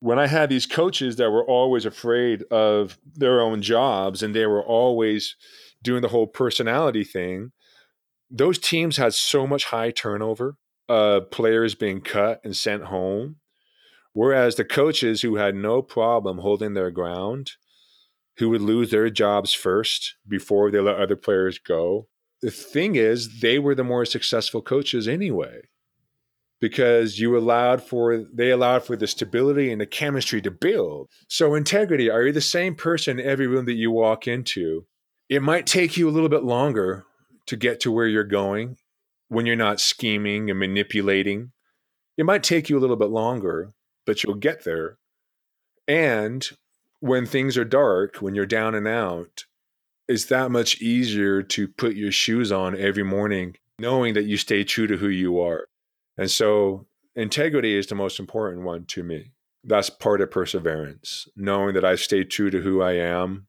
When 0.00 0.18
I 0.18 0.26
had 0.26 0.50
these 0.50 0.66
coaches 0.66 1.16
that 1.16 1.30
were 1.30 1.44
always 1.44 1.86
afraid 1.86 2.42
of 2.50 2.98
their 3.14 3.40
own 3.40 3.62
jobs 3.62 4.22
and 4.22 4.34
they 4.34 4.46
were 4.46 4.62
always 4.62 5.36
doing 5.82 6.02
the 6.02 6.08
whole 6.08 6.26
personality 6.26 7.04
thing, 7.04 7.52
those 8.30 8.58
teams 8.58 8.96
had 8.96 9.14
so 9.14 9.46
much 9.46 9.66
high 9.66 9.92
turnover 9.92 10.56
of 10.88 11.30
players 11.30 11.74
being 11.74 12.00
cut 12.00 12.40
and 12.44 12.56
sent 12.56 12.84
home. 12.84 13.36
Whereas 14.12 14.56
the 14.56 14.64
coaches 14.64 15.22
who 15.22 15.36
had 15.36 15.54
no 15.54 15.80
problem 15.80 16.38
holding 16.38 16.74
their 16.74 16.90
ground 16.90 17.52
who 18.38 18.48
would 18.50 18.62
lose 18.62 18.90
their 18.90 19.10
jobs 19.10 19.54
first 19.54 20.16
before 20.26 20.70
they 20.70 20.80
let 20.80 20.96
other 20.96 21.16
players 21.16 21.58
go. 21.58 22.08
The 22.42 22.50
thing 22.50 22.96
is, 22.96 23.40
they 23.40 23.58
were 23.58 23.74
the 23.74 23.84
more 23.84 24.04
successful 24.04 24.60
coaches 24.60 25.08
anyway, 25.08 25.62
because 26.60 27.18
you 27.18 27.36
allowed 27.36 27.82
for 27.82 28.24
they 28.32 28.50
allowed 28.50 28.84
for 28.84 28.96
the 28.96 29.06
stability 29.06 29.72
and 29.72 29.80
the 29.80 29.86
chemistry 29.86 30.42
to 30.42 30.50
build. 30.50 31.10
So 31.28 31.54
integrity, 31.54 32.10
are 32.10 32.24
you 32.24 32.32
the 32.32 32.40
same 32.40 32.74
person 32.74 33.18
in 33.18 33.26
every 33.26 33.46
room 33.46 33.64
that 33.66 33.74
you 33.74 33.90
walk 33.90 34.26
into? 34.26 34.86
It 35.28 35.42
might 35.42 35.66
take 35.66 35.96
you 35.96 36.08
a 36.08 36.12
little 36.12 36.28
bit 36.28 36.44
longer 36.44 37.04
to 37.46 37.56
get 37.56 37.80
to 37.80 37.92
where 37.92 38.06
you're 38.06 38.24
going 38.24 38.76
when 39.28 39.46
you're 39.46 39.56
not 39.56 39.80
scheming 39.80 40.50
and 40.50 40.58
manipulating. 40.58 41.52
It 42.16 42.26
might 42.26 42.42
take 42.42 42.68
you 42.68 42.78
a 42.78 42.80
little 42.80 42.96
bit 42.96 43.10
longer, 43.10 43.70
but 44.06 44.22
you'll 44.22 44.34
get 44.34 44.64
there. 44.64 44.98
And 45.88 46.46
when 47.04 47.26
things 47.26 47.58
are 47.58 47.66
dark, 47.66 48.16
when 48.22 48.34
you're 48.34 48.46
down 48.46 48.74
and 48.74 48.88
out, 48.88 49.44
it's 50.08 50.24
that 50.24 50.50
much 50.50 50.80
easier 50.80 51.42
to 51.42 51.68
put 51.68 51.94
your 51.94 52.10
shoes 52.10 52.50
on 52.50 52.74
every 52.74 53.02
morning, 53.02 53.54
knowing 53.78 54.14
that 54.14 54.24
you 54.24 54.38
stay 54.38 54.64
true 54.64 54.86
to 54.86 54.96
who 54.96 55.08
you 55.08 55.38
are. 55.38 55.68
And 56.16 56.30
so 56.30 56.86
integrity 57.14 57.76
is 57.76 57.88
the 57.88 57.94
most 57.94 58.18
important 58.18 58.62
one 58.64 58.86
to 58.86 59.02
me. 59.02 59.32
That's 59.64 59.90
part 59.90 60.22
of 60.22 60.30
perseverance, 60.30 61.28
knowing 61.36 61.74
that 61.74 61.84
I 61.84 61.96
stay 61.96 62.24
true 62.24 62.48
to 62.48 62.62
who 62.62 62.80
I 62.80 62.92
am 62.92 63.48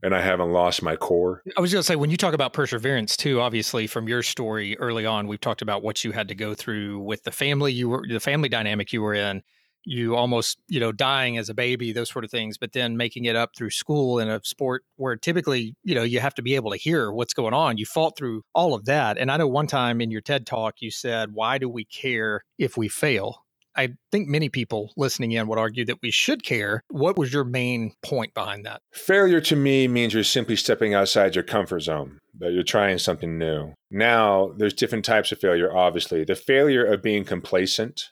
and 0.00 0.14
I 0.14 0.20
haven't 0.20 0.52
lost 0.52 0.80
my 0.80 0.94
core. 0.94 1.42
I 1.56 1.60
was 1.60 1.72
going 1.72 1.80
to 1.80 1.86
say, 1.86 1.96
when 1.96 2.12
you 2.12 2.16
talk 2.16 2.34
about 2.34 2.52
perseverance, 2.52 3.16
too, 3.16 3.40
obviously 3.40 3.88
from 3.88 4.06
your 4.06 4.22
story 4.22 4.78
early 4.78 5.04
on, 5.04 5.26
we've 5.26 5.40
talked 5.40 5.62
about 5.62 5.82
what 5.82 6.04
you 6.04 6.12
had 6.12 6.28
to 6.28 6.36
go 6.36 6.54
through 6.54 7.00
with 7.00 7.24
the 7.24 7.32
family 7.32 7.72
you 7.72 7.88
were, 7.88 8.04
the 8.08 8.20
family 8.20 8.48
dynamic 8.48 8.92
you 8.92 9.02
were 9.02 9.14
in, 9.14 9.42
you 9.86 10.16
almost, 10.16 10.58
you 10.68 10.80
know, 10.80 10.92
dying 10.92 11.38
as 11.38 11.48
a 11.48 11.54
baby, 11.54 11.92
those 11.92 12.10
sort 12.10 12.24
of 12.24 12.30
things, 12.30 12.58
but 12.58 12.72
then 12.72 12.96
making 12.96 13.24
it 13.24 13.36
up 13.36 13.50
through 13.56 13.70
school 13.70 14.18
in 14.18 14.28
a 14.28 14.40
sport 14.44 14.84
where 14.96 15.16
typically, 15.16 15.74
you 15.84 15.94
know, 15.94 16.02
you 16.02 16.20
have 16.20 16.34
to 16.34 16.42
be 16.42 16.56
able 16.56 16.72
to 16.72 16.76
hear 16.76 17.12
what's 17.12 17.32
going 17.32 17.54
on. 17.54 17.78
You 17.78 17.86
fought 17.86 18.18
through 18.18 18.42
all 18.54 18.74
of 18.74 18.84
that. 18.86 19.16
And 19.16 19.30
I 19.30 19.36
know 19.36 19.46
one 19.46 19.68
time 19.68 20.00
in 20.00 20.10
your 20.10 20.20
TED 20.20 20.44
talk, 20.44 20.74
you 20.80 20.90
said, 20.90 21.30
Why 21.32 21.58
do 21.58 21.68
we 21.68 21.84
care 21.84 22.42
if 22.58 22.76
we 22.76 22.88
fail? 22.88 23.46
I 23.76 23.90
think 24.10 24.26
many 24.26 24.48
people 24.48 24.92
listening 24.96 25.32
in 25.32 25.46
would 25.48 25.58
argue 25.58 25.84
that 25.84 26.00
we 26.02 26.10
should 26.10 26.42
care. 26.42 26.82
What 26.88 27.18
was 27.18 27.32
your 27.32 27.44
main 27.44 27.92
point 28.02 28.32
behind 28.32 28.64
that? 28.64 28.80
Failure 28.92 29.40
to 29.42 29.56
me 29.56 29.86
means 29.86 30.14
you're 30.14 30.24
simply 30.24 30.56
stepping 30.56 30.94
outside 30.94 31.34
your 31.34 31.44
comfort 31.44 31.80
zone, 31.80 32.18
that 32.38 32.52
you're 32.52 32.62
trying 32.62 32.98
something 32.98 33.38
new. 33.38 33.74
Now, 33.90 34.54
there's 34.56 34.72
different 34.72 35.04
types 35.04 35.30
of 35.30 35.38
failure, 35.38 35.76
obviously. 35.76 36.24
The 36.24 36.34
failure 36.34 36.84
of 36.84 37.02
being 37.02 37.24
complacent, 37.24 38.10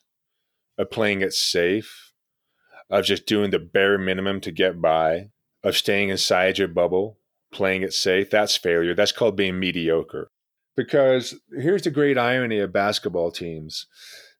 of 0.79 0.91
playing 0.91 1.21
it 1.21 1.33
safe, 1.33 2.13
of 2.91 3.05
just 3.05 3.27
doing 3.27 3.51
the 3.51 3.59
bare 3.59 3.99
minimum 3.99 4.41
to 4.41 4.53
get 4.53 4.81
by, 4.81 5.31
of 5.63 5.77
staying 5.77 6.11
inside 6.11 6.59
your 6.59 6.69
bubble, 6.69 7.19
playing 7.53 7.83
it 7.83 7.93
safe, 7.93 8.31
that's 8.31 8.57
failure. 8.57 8.95
That's 8.95 9.13
called 9.13 9.37
being 9.37 9.59
mediocre. 9.59 10.31
Because 10.77 11.35
here's 11.57 11.83
the 11.83 11.91
great 11.91 12.19
irony 12.19 12.59
of 12.59 12.73
basketball 12.73 13.31
teams 13.31 13.87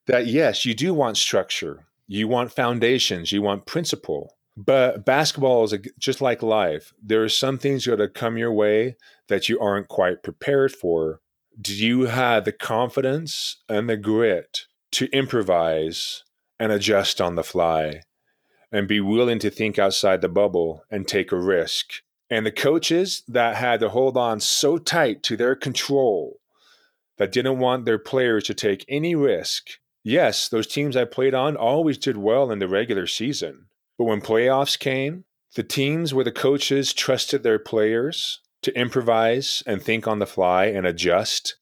that 0.07 0.27
yes, 0.27 0.65
you 0.65 0.73
do 0.75 0.93
want 0.93 1.17
structure, 1.17 1.85
you 2.07 2.27
want 2.27 2.51
foundations, 2.51 3.31
you 3.31 3.41
want 3.41 3.65
principle. 3.65 4.35
But 4.57 5.05
basketball 5.05 5.63
is 5.63 5.73
a, 5.73 5.79
just 5.97 6.21
like 6.21 6.41
life. 6.43 6.93
There 7.01 7.23
are 7.23 7.29
some 7.29 7.57
things 7.57 7.85
that 7.85 7.99
are 7.99 8.07
come 8.07 8.37
your 8.37 8.53
way 8.53 8.95
that 9.27 9.49
you 9.49 9.59
aren't 9.59 9.87
quite 9.87 10.23
prepared 10.23 10.71
for. 10.73 11.19
Do 11.59 11.73
you 11.73 12.03
have 12.03 12.45
the 12.45 12.51
confidence 12.51 13.61
and 13.67 13.89
the 13.89 13.97
grit 13.97 14.61
to 14.93 15.09
improvise 15.11 16.23
and 16.59 16.71
adjust 16.71 17.19
on 17.19 17.35
the 17.35 17.43
fly 17.43 18.01
and 18.71 18.87
be 18.87 18.99
willing 18.99 19.39
to 19.39 19.49
think 19.49 19.79
outside 19.79 20.21
the 20.21 20.29
bubble 20.29 20.83
and 20.89 21.07
take 21.07 21.31
a 21.31 21.39
risk? 21.39 22.01
And 22.29 22.45
the 22.45 22.51
coaches 22.51 23.23
that 23.27 23.55
had 23.55 23.79
to 23.81 23.89
hold 23.89 24.17
on 24.17 24.39
so 24.39 24.77
tight 24.77 25.21
to 25.23 25.37
their 25.37 25.55
control 25.55 26.39
that 27.17 27.31
didn't 27.31 27.59
want 27.59 27.85
their 27.85 27.99
players 27.99 28.43
to 28.45 28.53
take 28.53 28.83
any 28.89 29.15
risk 29.15 29.71
yes, 30.05 30.47
those 30.47 30.67
teams 30.67 30.95
I 30.95 31.03
played 31.03 31.33
on 31.33 31.57
always 31.57 31.97
did 31.97 32.15
well 32.15 32.51
in 32.51 32.59
the 32.59 32.69
regular 32.69 33.07
season. 33.07 33.65
But 33.97 34.05
when 34.05 34.21
playoffs 34.21 34.79
came, 34.79 35.25
the 35.55 35.63
teams 35.63 36.13
where 36.13 36.23
the 36.23 36.31
coaches 36.31 36.93
trusted 36.93 37.43
their 37.43 37.59
players 37.59 38.39
to 38.61 38.77
improvise 38.79 39.63
and 39.65 39.81
think 39.81 40.07
on 40.07 40.19
the 40.19 40.25
fly 40.25 40.65
and 40.65 40.85
adjust 40.85 41.55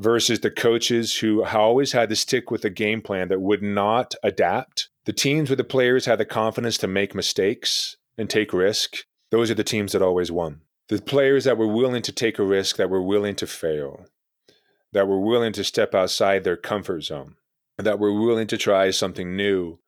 versus 0.00 0.40
the 0.40 0.50
coaches 0.50 1.16
who 1.18 1.44
always 1.44 1.92
had 1.92 2.08
to 2.08 2.16
stick 2.16 2.50
with 2.50 2.64
a 2.64 2.70
game 2.70 3.02
plan 3.02 3.28
that 3.28 3.40
would 3.40 3.62
not 3.62 4.14
adapt. 4.22 4.88
The 5.04 5.12
teams 5.12 5.48
where 5.48 5.56
the 5.56 5.64
players 5.64 6.06
had 6.06 6.18
the 6.18 6.24
confidence 6.24 6.78
to 6.78 6.88
make 6.88 7.14
mistakes 7.14 7.96
and 8.18 8.28
take 8.28 8.52
risk, 8.52 9.04
those 9.30 9.50
are 9.50 9.54
the 9.54 9.64
teams 9.64 9.92
that 9.92 10.02
always 10.02 10.32
won. 10.32 10.62
The 10.88 11.00
players 11.00 11.44
that 11.44 11.58
were 11.58 11.68
willing 11.68 12.02
to 12.02 12.12
take 12.12 12.38
a 12.38 12.44
risk, 12.44 12.76
that 12.76 12.90
were 12.90 13.02
willing 13.02 13.36
to 13.36 13.46
fail, 13.46 14.06
that 14.92 15.06
were 15.06 15.20
willing 15.20 15.52
to 15.52 15.62
step 15.62 15.94
outside 15.94 16.42
their 16.42 16.56
comfort 16.56 17.02
zone 17.02 17.36
that 17.84 17.98
we're 17.98 18.12
willing 18.12 18.46
to 18.48 18.58
try 18.58 18.90
something 18.90 19.36
new. 19.36 19.78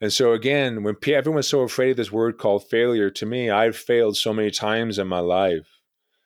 And 0.00 0.12
so 0.12 0.32
again, 0.32 0.84
when 0.84 0.96
everyone's 1.06 1.48
so 1.48 1.60
afraid 1.60 1.92
of 1.92 1.96
this 1.96 2.12
word 2.12 2.38
called 2.38 2.68
failure, 2.68 3.10
to 3.10 3.26
me, 3.26 3.50
I've 3.50 3.76
failed 3.76 4.16
so 4.16 4.32
many 4.32 4.50
times 4.50 4.98
in 4.98 5.08
my 5.08 5.18
life. 5.18 5.77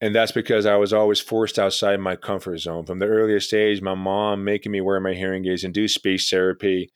And 0.02 0.12
that's 0.12 0.32
because 0.32 0.66
I 0.66 0.74
was 0.74 0.92
always 0.92 1.20
forced 1.20 1.60
outside 1.60 2.00
my 2.00 2.16
comfort 2.16 2.58
zone. 2.58 2.84
From 2.84 2.98
the 2.98 3.06
earliest 3.06 3.54
age, 3.54 3.80
my 3.80 3.94
mom 3.94 4.42
making 4.42 4.72
me 4.72 4.80
wear 4.80 4.98
my 4.98 5.14
hearing 5.14 5.46
aids 5.46 5.62
and 5.62 5.72
do 5.72 5.86
speech 5.86 6.28
therapy 6.28 6.90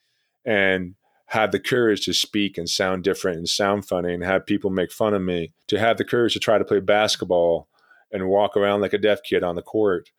and 0.45 0.97
have 1.27 1.53
the 1.53 1.61
courage 1.61 2.05
to 2.07 2.13
speak 2.13 2.59
and 2.59 2.69
sound 2.69 3.05
different 3.05 3.39
and 3.39 3.49
sound 3.49 3.87
funny 3.87 4.13
and 4.13 4.25
have 4.25 4.45
people 4.45 4.71
make 4.71 4.91
fun 4.91 5.15
of 5.15 5.23
me, 5.23 5.53
to 5.69 5.79
have 5.79 5.99
the 5.99 6.05
courage 6.05 6.33
to 6.33 6.41
try 6.41 6.59
to 6.59 6.65
play 6.65 6.81
basketball 6.81 7.69
and 8.11 8.29
walk 8.29 8.57
around 8.57 8.81
like 8.81 8.93
a 8.93 8.99
deaf 8.99 9.23
kid 9.23 9.45
on 9.45 9.55
the 9.55 9.63
court 9.63 10.11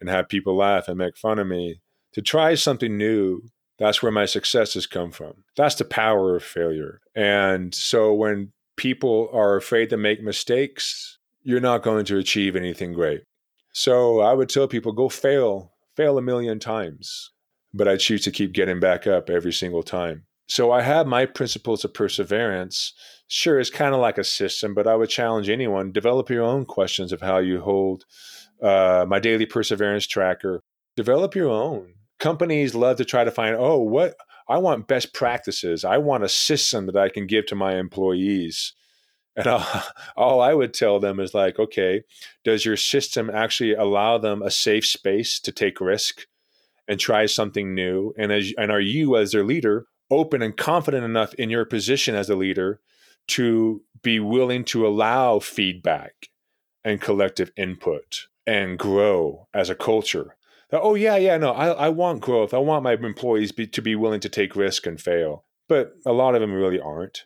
and 0.00 0.08
have 0.08 0.28
people 0.28 0.56
laugh 0.56 0.86
and 0.86 0.98
make 0.98 1.16
fun 1.16 1.40
of 1.40 1.48
me. 1.48 1.80
To 2.12 2.22
try 2.22 2.54
something 2.54 2.96
new 2.96 3.42
that's 3.78 4.02
where 4.02 4.12
my 4.12 4.24
successes 4.24 4.86
come 4.86 5.10
from. 5.10 5.44
That's 5.56 5.74
the 5.74 5.84
power 5.84 6.34
of 6.36 6.42
failure. 6.42 7.00
And 7.14 7.74
so 7.74 8.14
when 8.14 8.52
people 8.76 9.28
are 9.32 9.56
afraid 9.56 9.90
to 9.90 9.96
make 9.96 10.22
mistakes 10.22 11.15
you're 11.46 11.60
not 11.60 11.82
going 11.82 12.04
to 12.04 12.18
achieve 12.18 12.56
anything 12.56 12.92
great. 12.92 13.22
So 13.72 14.20
i 14.20 14.32
would 14.32 14.48
tell 14.48 14.68
people 14.68 14.92
go 14.92 15.08
fail 15.08 15.72
fail 15.96 16.18
a 16.18 16.22
million 16.22 16.58
times 16.58 17.30
but 17.72 17.88
i 17.88 17.96
choose 17.96 18.22
to 18.24 18.30
keep 18.30 18.52
getting 18.52 18.80
back 18.80 19.06
up 19.06 19.30
every 19.30 19.52
single 19.52 19.82
time. 19.82 20.24
So 20.48 20.72
i 20.72 20.82
have 20.82 21.06
my 21.06 21.24
principles 21.26 21.84
of 21.84 21.94
perseverance. 21.94 22.92
Sure 23.28 23.58
it's 23.60 23.70
kind 23.70 23.94
of 23.94 24.00
like 24.00 24.18
a 24.18 24.24
system 24.24 24.74
but 24.74 24.86
i 24.86 24.96
would 24.96 25.10
challenge 25.10 25.48
anyone 25.48 25.92
develop 25.92 26.30
your 26.30 26.44
own 26.44 26.64
questions 26.64 27.12
of 27.12 27.20
how 27.20 27.38
you 27.38 27.60
hold 27.60 28.04
uh, 28.62 29.04
my 29.08 29.18
daily 29.18 29.46
perseverance 29.46 30.06
tracker. 30.06 30.62
Develop 30.96 31.34
your 31.34 31.50
own. 31.50 31.94
Companies 32.18 32.74
love 32.74 32.96
to 32.96 33.04
try 33.04 33.24
to 33.24 33.30
find, 33.30 33.56
oh, 33.58 33.78
what? 33.78 34.16
I 34.48 34.58
want 34.58 34.88
best 34.88 35.12
practices. 35.12 35.84
I 35.84 35.98
want 35.98 36.24
a 36.24 36.28
system 36.28 36.86
that 36.86 36.96
I 36.96 37.08
can 37.08 37.26
give 37.26 37.46
to 37.46 37.54
my 37.54 37.76
employees. 37.76 38.72
And 39.36 39.46
all, 39.46 39.64
all 40.16 40.40
I 40.40 40.54
would 40.54 40.74
tell 40.74 40.98
them 40.98 41.20
is 41.20 41.34
like, 41.34 41.58
okay, 41.58 42.02
does 42.44 42.64
your 42.64 42.76
system 42.76 43.30
actually 43.30 43.74
allow 43.74 44.18
them 44.18 44.42
a 44.42 44.50
safe 44.50 44.86
space 44.86 45.40
to 45.40 45.52
take 45.52 45.80
risk 45.80 46.26
and 46.88 46.98
try 46.98 47.26
something 47.26 47.74
new? 47.74 48.14
And 48.18 48.32
as 48.32 48.52
and 48.58 48.70
are 48.70 48.80
you 48.80 49.16
as 49.16 49.32
their 49.32 49.44
leader 49.44 49.86
open 50.10 50.42
and 50.42 50.56
confident 50.56 51.04
enough 51.04 51.34
in 51.34 51.50
your 51.50 51.64
position 51.64 52.14
as 52.14 52.30
a 52.30 52.36
leader 52.36 52.80
to 53.28 53.82
be 54.02 54.20
willing 54.20 54.64
to 54.64 54.86
allow 54.86 55.40
feedback 55.40 56.28
and 56.84 57.00
collective 57.00 57.50
input 57.56 58.26
and 58.46 58.78
grow 58.78 59.48
as 59.52 59.68
a 59.68 59.74
culture 59.74 60.36
oh 60.72 60.94
yeah, 60.94 61.16
yeah, 61.16 61.36
no, 61.38 61.52
I, 61.52 61.68
I 61.68 61.88
want 61.88 62.20
growth. 62.20 62.54
I 62.54 62.58
want 62.58 62.82
my 62.82 62.94
employees 62.94 63.52
be, 63.52 63.66
to 63.68 63.82
be 63.82 63.94
willing 63.94 64.20
to 64.20 64.28
take 64.28 64.56
risk 64.56 64.86
and 64.86 65.00
fail. 65.00 65.44
But 65.68 65.94
a 66.04 66.12
lot 66.12 66.34
of 66.34 66.40
them 66.40 66.52
really 66.52 66.80
aren't. 66.80 67.24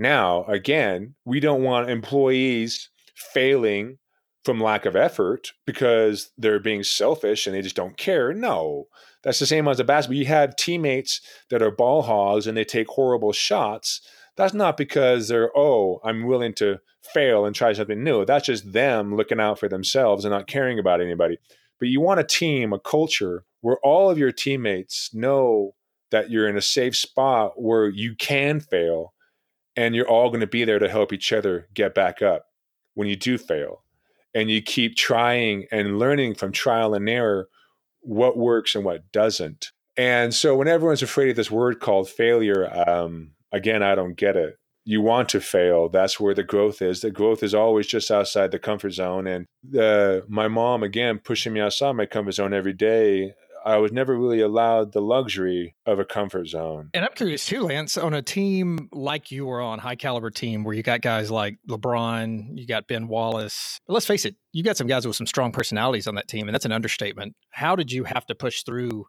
Now, 0.00 0.44
again, 0.44 1.14
we 1.26 1.40
don't 1.40 1.62
want 1.62 1.90
employees 1.90 2.88
failing 3.14 3.98
from 4.46 4.58
lack 4.58 4.86
of 4.86 4.96
effort 4.96 5.52
because 5.66 6.30
they're 6.38 6.58
being 6.58 6.82
selfish 6.82 7.46
and 7.46 7.54
they 7.54 7.60
just 7.60 7.76
don't 7.76 7.98
care. 7.98 8.32
No, 8.32 8.86
that's 9.22 9.40
the 9.40 9.44
same 9.44 9.68
as 9.68 9.78
a 9.78 9.84
basketball. 9.84 10.16
You 10.16 10.24
have 10.24 10.56
teammates 10.56 11.20
that 11.50 11.60
are 11.60 11.70
ball 11.70 12.00
hogs 12.00 12.46
and 12.46 12.56
they 12.56 12.64
take 12.64 12.88
horrible 12.88 13.32
shots. 13.32 14.00
That's 14.38 14.54
not 14.54 14.78
because 14.78 15.28
they're, 15.28 15.50
oh, 15.54 16.00
I'm 16.02 16.24
willing 16.24 16.54
to 16.54 16.78
fail 17.12 17.44
and 17.44 17.54
try 17.54 17.74
something 17.74 18.02
new. 18.02 18.24
That's 18.24 18.46
just 18.46 18.72
them 18.72 19.14
looking 19.14 19.38
out 19.38 19.58
for 19.58 19.68
themselves 19.68 20.24
and 20.24 20.32
not 20.32 20.46
caring 20.46 20.78
about 20.78 21.02
anybody. 21.02 21.36
But 21.78 21.90
you 21.90 22.00
want 22.00 22.20
a 22.20 22.24
team, 22.24 22.72
a 22.72 22.78
culture 22.78 23.44
where 23.60 23.76
all 23.84 24.10
of 24.10 24.16
your 24.16 24.32
teammates 24.32 25.12
know 25.12 25.74
that 26.10 26.30
you're 26.30 26.48
in 26.48 26.56
a 26.56 26.62
safe 26.62 26.96
spot 26.96 27.60
where 27.60 27.86
you 27.86 28.14
can 28.16 28.60
fail 28.60 29.12
and 29.80 29.94
you're 29.94 30.08
all 30.08 30.28
going 30.28 30.42
to 30.42 30.46
be 30.46 30.66
there 30.66 30.78
to 30.78 30.90
help 30.90 31.10
each 31.10 31.32
other 31.32 31.66
get 31.72 31.94
back 31.94 32.20
up 32.20 32.44
when 32.92 33.08
you 33.08 33.16
do 33.16 33.38
fail. 33.38 33.82
And 34.34 34.50
you 34.50 34.60
keep 34.60 34.94
trying 34.94 35.64
and 35.72 35.98
learning 35.98 36.34
from 36.34 36.52
trial 36.52 36.92
and 36.92 37.08
error 37.08 37.48
what 38.02 38.36
works 38.36 38.74
and 38.74 38.84
what 38.84 39.10
doesn't. 39.10 39.68
And 39.96 40.34
so 40.34 40.54
when 40.54 40.68
everyone's 40.68 41.02
afraid 41.02 41.30
of 41.30 41.36
this 41.36 41.50
word 41.50 41.80
called 41.80 42.10
failure, 42.10 42.70
um, 42.86 43.30
again, 43.52 43.82
I 43.82 43.94
don't 43.94 44.18
get 44.18 44.36
it 44.36 44.56
you 44.84 45.02
want 45.02 45.28
to 45.28 45.40
fail 45.40 45.90
that's 45.90 46.18
where 46.18 46.32
the 46.32 46.42
growth 46.42 46.80
is 46.80 47.02
the 47.02 47.10
growth 47.10 47.42
is 47.42 47.54
always 47.54 47.86
just 47.86 48.10
outside 48.10 48.50
the 48.50 48.58
comfort 48.58 48.90
zone 48.90 49.26
and 49.26 49.46
uh, 49.78 50.20
my 50.26 50.48
mom 50.48 50.82
again 50.82 51.20
pushing 51.22 51.52
me 51.52 51.60
outside 51.60 51.92
my 51.92 52.06
comfort 52.06 52.32
zone 52.32 52.54
every 52.54 52.72
day 52.72 53.34
I 53.64 53.76
was 53.78 53.92
never 53.92 54.16
really 54.16 54.40
allowed 54.40 54.92
the 54.92 55.00
luxury 55.00 55.74
of 55.86 55.98
a 55.98 56.04
comfort 56.04 56.46
zone. 56.46 56.90
And 56.94 57.04
I'm 57.04 57.12
curious 57.14 57.44
too, 57.44 57.62
Lance, 57.62 57.96
on 57.96 58.14
a 58.14 58.22
team 58.22 58.88
like 58.92 59.30
you 59.30 59.46
were 59.46 59.60
on, 59.60 59.78
high 59.78 59.96
caliber 59.96 60.30
team 60.30 60.64
where 60.64 60.74
you 60.74 60.82
got 60.82 61.00
guys 61.00 61.30
like 61.30 61.58
LeBron, 61.68 62.58
you 62.58 62.66
got 62.66 62.86
Ben 62.86 63.08
Wallace. 63.08 63.80
But 63.86 63.94
let's 63.94 64.06
face 64.06 64.24
it, 64.24 64.36
you 64.52 64.62
got 64.62 64.76
some 64.76 64.86
guys 64.86 65.06
with 65.06 65.16
some 65.16 65.26
strong 65.26 65.52
personalities 65.52 66.06
on 66.06 66.14
that 66.14 66.28
team, 66.28 66.48
and 66.48 66.54
that's 66.54 66.64
an 66.64 66.72
understatement. 66.72 67.34
How 67.50 67.76
did 67.76 67.92
you 67.92 68.04
have 68.04 68.26
to 68.26 68.34
push 68.34 68.62
through 68.62 69.06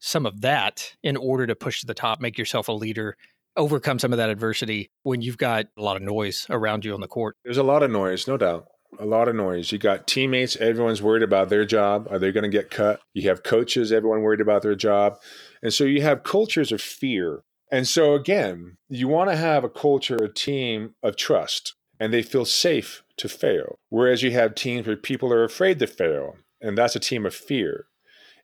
some 0.00 0.26
of 0.26 0.42
that 0.42 0.94
in 1.02 1.16
order 1.16 1.46
to 1.46 1.56
push 1.56 1.80
to 1.80 1.86
the 1.86 1.94
top, 1.94 2.20
make 2.20 2.38
yourself 2.38 2.68
a 2.68 2.72
leader, 2.72 3.16
overcome 3.56 3.98
some 3.98 4.12
of 4.12 4.18
that 4.18 4.30
adversity 4.30 4.90
when 5.02 5.20
you've 5.22 5.38
got 5.38 5.66
a 5.76 5.82
lot 5.82 5.96
of 5.96 6.02
noise 6.02 6.46
around 6.50 6.84
you 6.84 6.94
on 6.94 7.00
the 7.00 7.08
court? 7.08 7.36
There's 7.44 7.58
a 7.58 7.62
lot 7.62 7.82
of 7.82 7.90
noise, 7.90 8.28
no 8.28 8.36
doubt. 8.36 8.68
A 8.98 9.04
lot 9.04 9.28
of 9.28 9.36
noise. 9.36 9.72
You 9.72 9.78
got 9.78 10.06
teammates, 10.06 10.56
everyone's 10.56 11.02
worried 11.02 11.22
about 11.22 11.48
their 11.48 11.64
job. 11.64 12.08
Are 12.10 12.18
they 12.18 12.32
going 12.32 12.44
to 12.44 12.48
get 12.48 12.70
cut? 12.70 13.00
You 13.14 13.28
have 13.28 13.42
coaches, 13.42 13.92
everyone 13.92 14.22
worried 14.22 14.40
about 14.40 14.62
their 14.62 14.74
job. 14.74 15.18
And 15.62 15.72
so 15.72 15.84
you 15.84 16.02
have 16.02 16.22
cultures 16.22 16.72
of 16.72 16.80
fear. 16.80 17.42
And 17.70 17.86
so 17.86 18.14
again, 18.14 18.78
you 18.88 19.08
want 19.08 19.30
to 19.30 19.36
have 19.36 19.64
a 19.64 19.68
culture, 19.68 20.16
a 20.16 20.32
team 20.32 20.94
of 21.02 21.16
trust, 21.16 21.74
and 22.00 22.12
they 22.12 22.22
feel 22.22 22.44
safe 22.44 23.02
to 23.18 23.28
fail. 23.28 23.78
Whereas 23.90 24.22
you 24.22 24.30
have 24.32 24.54
teams 24.54 24.86
where 24.86 24.96
people 24.96 25.32
are 25.32 25.44
afraid 25.44 25.78
to 25.80 25.86
fail, 25.86 26.36
and 26.60 26.78
that's 26.78 26.96
a 26.96 27.00
team 27.00 27.26
of 27.26 27.34
fear. 27.34 27.86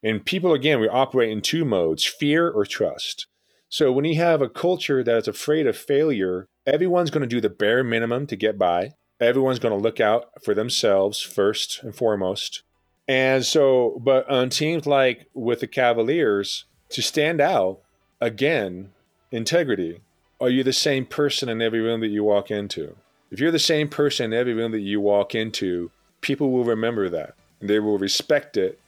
And 0.03 0.25
people, 0.25 0.53
again, 0.53 0.81
we 0.81 0.89
operate 0.89 1.31
in 1.31 1.41
two 1.41 1.65
modes 1.65 2.05
fear 2.05 2.51
or 2.51 2.67
trust. 2.67 3.27
So 3.71 3.91
when 3.91 4.05
you 4.05 4.17
have 4.17 4.43
a 4.43 4.49
culture 4.49 5.03
that's 5.03 5.27
afraid 5.27 5.67
of 5.67 5.77
failure, 5.77 6.47
everyone's 6.67 7.11
going 7.11 7.23
to 7.23 7.35
do 7.35 7.41
the 7.41 7.49
bare 7.49 7.83
minimum 7.83 8.27
to 8.27 8.37
get 8.37 8.59
by. 8.59 8.91
Everyone's 9.25 9.59
going 9.59 9.77
to 9.77 9.83
look 9.83 10.01
out 10.01 10.43
for 10.43 10.55
themselves 10.55 11.21
first 11.21 11.83
and 11.83 11.95
foremost. 11.95 12.63
And 13.07 13.45
so, 13.45 14.01
but 14.03 14.29
on 14.31 14.51
teams 14.51 14.87
like 14.87 15.27
with 15.35 15.61
the 15.61 15.67
Cavaliers, 15.67 16.65
to 16.91 17.03
stand 17.03 17.41
out, 17.41 17.81
again, 18.21 18.93
integrity. 19.31 20.01
Are 20.41 20.49
you 20.49 20.63
the 20.63 20.73
same 20.73 21.07
person 21.07 21.49
in 21.49 21.61
every 21.61 21.81
room 21.81 22.01
that 22.01 22.09
you 22.09 22.25
walk 22.25 22.51
into? 22.51 22.97
If 23.31 23.41
you're 23.41 23.51
the 23.51 23.59
same 23.59 23.89
person 23.89 24.33
in 24.33 24.39
every 24.39 24.55
room 24.55 24.73
that 24.73 24.81
you 24.81 25.01
walk 25.01 25.35
into, 25.35 25.91
people 26.21 26.51
will 26.51 26.65
remember 26.65 27.09
that 27.09 27.35
and 27.61 27.69
they 27.69 27.81
will 27.81 27.99
respect 27.99 28.57
it. 28.57 28.79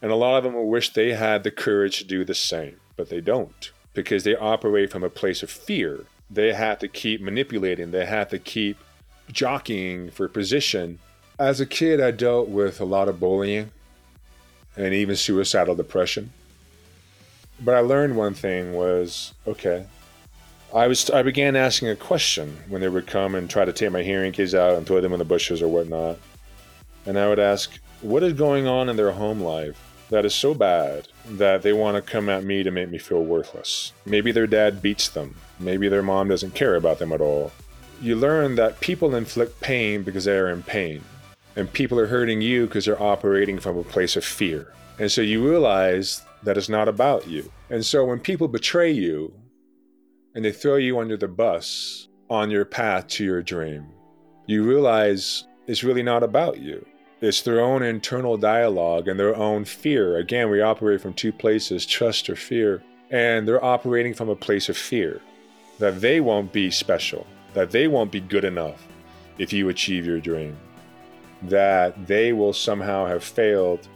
And 0.00 0.12
a 0.12 0.16
lot 0.16 0.36
of 0.36 0.44
them 0.44 0.54
will 0.54 0.68
wish 0.68 0.90
they 0.90 1.14
had 1.14 1.42
the 1.42 1.50
courage 1.50 1.98
to 1.98 2.04
do 2.04 2.24
the 2.24 2.34
same, 2.34 2.76
but 2.96 3.08
they 3.08 3.20
don't 3.20 3.72
because 3.94 4.24
they 4.24 4.36
operate 4.36 4.92
from 4.92 5.02
a 5.02 5.10
place 5.10 5.42
of 5.42 5.50
fear. 5.50 6.04
They 6.30 6.52
have 6.52 6.78
to 6.80 6.88
keep 6.88 7.20
manipulating, 7.20 7.90
they 7.90 8.06
have 8.06 8.28
to 8.28 8.38
keep 8.38 8.76
jockeying 9.32 10.10
for 10.10 10.28
position. 10.28 10.98
As 11.38 11.60
a 11.60 11.66
kid, 11.66 12.00
I 12.00 12.10
dealt 12.10 12.48
with 12.48 12.80
a 12.80 12.84
lot 12.84 13.08
of 13.08 13.20
bullying 13.20 13.70
and 14.76 14.94
even 14.94 15.16
suicidal 15.16 15.74
depression. 15.74 16.32
But 17.60 17.74
I 17.74 17.80
learned 17.80 18.16
one 18.16 18.34
thing 18.34 18.74
was 18.74 19.32
okay. 19.46 19.86
I 20.74 20.88
was 20.88 21.08
I 21.10 21.22
began 21.22 21.56
asking 21.56 21.88
a 21.88 21.96
question 21.96 22.56
when 22.68 22.80
they 22.80 22.88
would 22.88 23.06
come 23.06 23.34
and 23.34 23.48
try 23.48 23.64
to 23.64 23.72
take 23.72 23.92
my 23.92 24.02
hearing 24.02 24.34
aids 24.36 24.54
out 24.54 24.76
and 24.76 24.86
throw 24.86 25.00
them 25.00 25.12
in 25.12 25.18
the 25.18 25.24
bushes 25.24 25.62
or 25.62 25.68
whatnot. 25.68 26.18
And 27.06 27.18
I 27.18 27.28
would 27.28 27.38
ask, 27.38 27.78
what 28.02 28.22
is 28.22 28.32
going 28.32 28.66
on 28.66 28.88
in 28.88 28.96
their 28.96 29.12
home 29.12 29.40
life 29.40 29.80
that 30.10 30.24
is 30.24 30.34
so 30.34 30.54
bad 30.54 31.08
that 31.30 31.62
they 31.62 31.72
want 31.72 31.96
to 31.96 32.02
come 32.02 32.28
at 32.28 32.44
me 32.44 32.62
to 32.62 32.70
make 32.70 32.90
me 32.90 32.98
feel 32.98 33.22
worthless? 33.22 33.92
Maybe 34.04 34.32
their 34.32 34.46
dad 34.46 34.82
beats 34.82 35.08
them. 35.08 35.36
Maybe 35.58 35.88
their 35.88 36.02
mom 36.02 36.28
doesn't 36.28 36.54
care 36.54 36.74
about 36.74 36.98
them 36.98 37.12
at 37.12 37.20
all. 37.20 37.52
You 38.00 38.16
learn 38.16 38.56
that 38.56 38.80
people 38.80 39.14
inflict 39.14 39.60
pain 39.60 40.02
because 40.02 40.24
they 40.24 40.36
are 40.36 40.50
in 40.50 40.62
pain. 40.62 41.02
And 41.56 41.72
people 41.72 41.98
are 41.98 42.06
hurting 42.06 42.42
you 42.42 42.66
because 42.66 42.84
they're 42.84 43.02
operating 43.02 43.58
from 43.58 43.78
a 43.78 43.82
place 43.82 44.16
of 44.16 44.24
fear. 44.24 44.72
And 44.98 45.10
so 45.10 45.22
you 45.22 45.46
realize 45.46 46.22
that 46.42 46.58
it's 46.58 46.68
not 46.68 46.88
about 46.88 47.26
you. 47.26 47.50
And 47.70 47.84
so 47.84 48.04
when 48.04 48.20
people 48.20 48.48
betray 48.48 48.90
you 48.90 49.32
and 50.34 50.44
they 50.44 50.52
throw 50.52 50.76
you 50.76 50.98
under 50.98 51.16
the 51.16 51.28
bus 51.28 52.08
on 52.28 52.50
your 52.50 52.64
path 52.64 53.06
to 53.08 53.24
your 53.24 53.42
dream, 53.42 53.86
you 54.46 54.62
realize 54.62 55.46
it's 55.66 55.82
really 55.82 56.02
not 56.02 56.22
about 56.22 56.58
you. 56.58 56.84
It's 57.22 57.40
their 57.40 57.60
own 57.60 57.82
internal 57.82 58.36
dialogue 58.36 59.08
and 59.08 59.18
their 59.18 59.34
own 59.34 59.64
fear. 59.64 60.18
Again, 60.18 60.50
we 60.50 60.60
operate 60.60 61.00
from 61.00 61.14
two 61.14 61.32
places 61.32 61.86
trust 61.86 62.28
or 62.28 62.36
fear. 62.36 62.82
And 63.10 63.48
they're 63.48 63.64
operating 63.64 64.12
from 64.14 64.28
a 64.28 64.36
place 64.36 64.68
of 64.68 64.76
fear 64.76 65.22
that 65.78 66.00
they 66.00 66.20
won't 66.20 66.52
be 66.52 66.70
special, 66.70 67.26
that 67.56 67.70
they 67.70 67.88
won't 67.88 68.12
be 68.12 68.20
good 68.20 68.44
enough 68.44 68.86
if 69.38 69.50
you 69.50 69.70
achieve 69.70 70.04
your 70.04 70.20
dream, 70.20 70.54
that 71.40 72.06
they 72.06 72.34
will 72.34 72.52
somehow 72.52 73.06
have 73.06 73.24
failed 73.24 73.88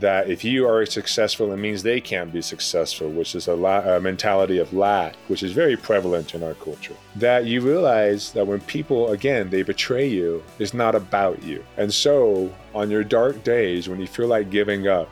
that 0.00 0.28
if 0.28 0.42
you 0.42 0.66
are 0.68 0.84
successful, 0.84 1.52
it 1.52 1.56
means 1.56 1.84
they 1.84 2.00
can't 2.00 2.32
be 2.32 2.42
successful, 2.42 3.08
which 3.08 3.36
is 3.36 3.46
a, 3.46 3.54
la- 3.54 3.94
a, 3.94 4.00
mentality 4.00 4.58
of 4.58 4.72
lack, 4.72 5.14
which 5.28 5.44
is 5.44 5.52
very 5.52 5.76
prevalent 5.76 6.34
in 6.34 6.42
our 6.42 6.54
culture. 6.54 6.96
That 7.14 7.44
you 7.44 7.60
realize 7.60 8.32
that 8.32 8.44
when 8.44 8.60
people, 8.62 9.12
again, 9.12 9.50
they 9.50 9.62
betray 9.62 10.08
you, 10.08 10.42
it's 10.58 10.74
not 10.74 10.96
about 10.96 11.44
you. 11.44 11.64
And 11.76 11.94
so, 11.94 12.52
on 12.74 12.90
your 12.90 13.04
dark 13.04 13.44
days, 13.44 13.88
when 13.88 14.00
you 14.00 14.08
feel 14.08 14.26
like 14.26 14.50
giving 14.50 14.88
up 14.88 15.08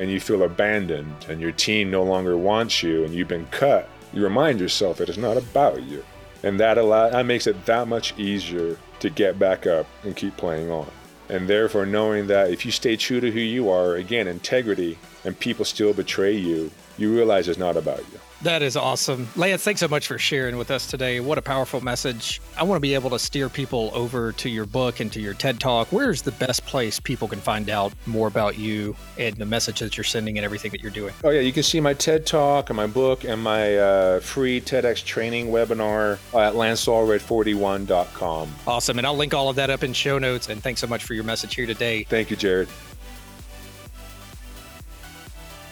and 0.00 0.10
you 0.10 0.18
feel 0.18 0.42
abandoned 0.42 1.26
and 1.28 1.40
your 1.40 1.52
team 1.52 1.88
no 1.88 2.02
longer 2.02 2.36
wants 2.36 2.82
you 2.82 3.04
and 3.04 3.14
you've 3.14 3.28
been 3.28 3.46
cut, 3.52 3.88
you 4.12 4.24
remind 4.24 4.58
yourself 4.58 5.00
it's 5.00 5.16
not 5.16 5.36
about 5.36 5.84
you. 5.84 6.04
And 6.42 6.58
that, 6.60 6.78
allow- 6.78 7.10
that 7.10 7.26
makes 7.26 7.46
it 7.46 7.66
that 7.66 7.88
much 7.88 8.18
easier 8.18 8.78
to 9.00 9.10
get 9.10 9.38
back 9.38 9.66
up 9.66 9.86
and 10.04 10.16
keep 10.16 10.36
playing 10.36 10.70
on. 10.70 10.90
And 11.28 11.48
therefore, 11.48 11.86
knowing 11.86 12.26
that 12.26 12.50
if 12.50 12.66
you 12.66 12.72
stay 12.72 12.96
true 12.96 13.20
to 13.20 13.30
who 13.30 13.40
you 13.40 13.70
are, 13.70 13.94
again, 13.94 14.26
integrity, 14.26 14.98
and 15.24 15.38
people 15.38 15.64
still 15.64 15.92
betray 15.92 16.34
you, 16.34 16.70
you 17.00 17.14
realize 17.14 17.48
it's 17.48 17.58
not 17.58 17.76
about 17.76 18.00
you. 18.12 18.20
That 18.42 18.62
is 18.62 18.74
awesome. 18.74 19.28
Lance, 19.36 19.62
thanks 19.62 19.80
so 19.80 19.88
much 19.88 20.06
for 20.06 20.18
sharing 20.18 20.56
with 20.56 20.70
us 20.70 20.86
today. 20.86 21.20
What 21.20 21.36
a 21.36 21.42
powerful 21.42 21.82
message. 21.82 22.40
I 22.56 22.62
want 22.62 22.76
to 22.76 22.80
be 22.80 22.94
able 22.94 23.10
to 23.10 23.18
steer 23.18 23.50
people 23.50 23.90
over 23.92 24.32
to 24.32 24.48
your 24.48 24.64
book 24.64 25.00
and 25.00 25.12
to 25.12 25.20
your 25.20 25.34
TED 25.34 25.60
Talk. 25.60 25.92
Where's 25.92 26.22
the 26.22 26.32
best 26.32 26.64
place 26.64 26.98
people 26.98 27.28
can 27.28 27.40
find 27.40 27.68
out 27.68 27.92
more 28.06 28.28
about 28.28 28.58
you 28.58 28.96
and 29.18 29.36
the 29.36 29.44
message 29.44 29.80
that 29.80 29.98
you're 29.98 30.04
sending 30.04 30.38
and 30.38 30.44
everything 30.44 30.70
that 30.70 30.80
you're 30.80 30.90
doing? 30.90 31.12
Oh, 31.22 31.28
yeah. 31.28 31.40
You 31.40 31.52
can 31.52 31.62
see 31.62 31.80
my 31.80 31.92
TED 31.92 32.24
Talk 32.24 32.70
and 32.70 32.78
my 32.78 32.86
book 32.86 33.24
and 33.24 33.42
my 33.42 33.76
uh, 33.76 34.20
free 34.20 34.60
TEDx 34.60 35.04
training 35.04 35.48
webinar 35.48 36.14
at 36.32 36.54
lanceallred41.com. 36.54 38.54
Awesome. 38.66 38.98
And 38.98 39.06
I'll 39.06 39.16
link 39.16 39.34
all 39.34 39.50
of 39.50 39.56
that 39.56 39.68
up 39.68 39.84
in 39.84 39.92
show 39.92 40.18
notes. 40.18 40.48
And 40.48 40.62
thanks 40.62 40.80
so 40.80 40.86
much 40.86 41.04
for 41.04 41.12
your 41.12 41.24
message 41.24 41.54
here 41.54 41.66
today. 41.66 42.04
Thank 42.04 42.30
you, 42.30 42.36
Jared. 42.36 42.68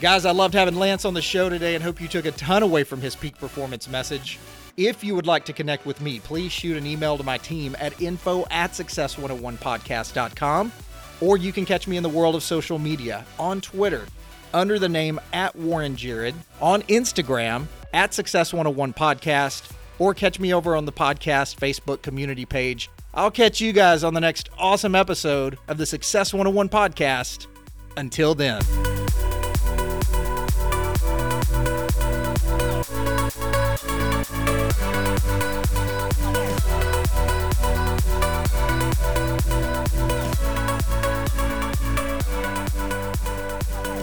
Guys, 0.01 0.25
I 0.25 0.31
loved 0.31 0.55
having 0.55 0.77
Lance 0.77 1.05
on 1.05 1.15
the 1.15 1.23
show 1.23 1.49
today 1.49 1.75
and 1.75 1.83
hope 1.83 2.01
you 2.01 2.07
took 2.07 2.25
a 2.25 2.31
ton 2.31 2.63
away 2.63 2.85
from 2.85 3.01
his 3.01 3.17
peak 3.17 3.37
performance 3.37 3.89
message. 3.89 4.39
If 4.77 5.03
you 5.03 5.17
would 5.17 5.27
like 5.27 5.45
to 5.47 5.53
connect 5.53 5.87
with 5.87 6.01
me, 6.01 6.21
please 6.21 6.53
shoot 6.53 6.77
an 6.77 6.87
email 6.87 7.19
to 7.19 7.25
my 7.25 7.37
team 7.39 7.75
at 7.81 8.01
info 8.01 8.47
at 8.53 8.71
success101podcast.com, 8.73 10.71
or 11.21 11.37
you 11.37 11.53
can 11.53 11.65
catch 11.65 11.89
me 11.89 11.97
in 11.97 12.05
the 12.05 12.09
world 12.09 12.37
of 12.37 12.45
social 12.45 12.79
media 12.79 13.27
on 13.41 13.61
Twitter 13.61 14.07
under 14.55 14.79
the 14.79 14.89
name 14.89 15.19
at 15.33 15.57
Warren 15.57 15.97
Jared, 15.97 16.37
on 16.61 16.83
Instagram 16.83 17.67
at 17.93 18.13
Success101 18.13 18.95
Podcast, 18.95 19.73
or 19.99 20.15
catch 20.15 20.39
me 20.39 20.55
over 20.55 20.77
on 20.77 20.85
the 20.85 20.93
podcast 20.93 21.57
Facebook 21.57 22.03
community 22.03 22.47
page. 22.47 22.89
I'll 23.15 23.33
catch 23.33 23.61
you 23.61 23.73
guys 23.73 24.05
on 24.05 24.15
the 24.15 24.21
next 24.21 24.49
awesome 24.59 24.95
episode 24.95 25.59
of 25.67 25.77
the 25.77 25.87
Success 25.87 26.33
101 26.33 26.69
podcast. 26.69 27.49
Until 27.97 28.37
then. 28.37 28.63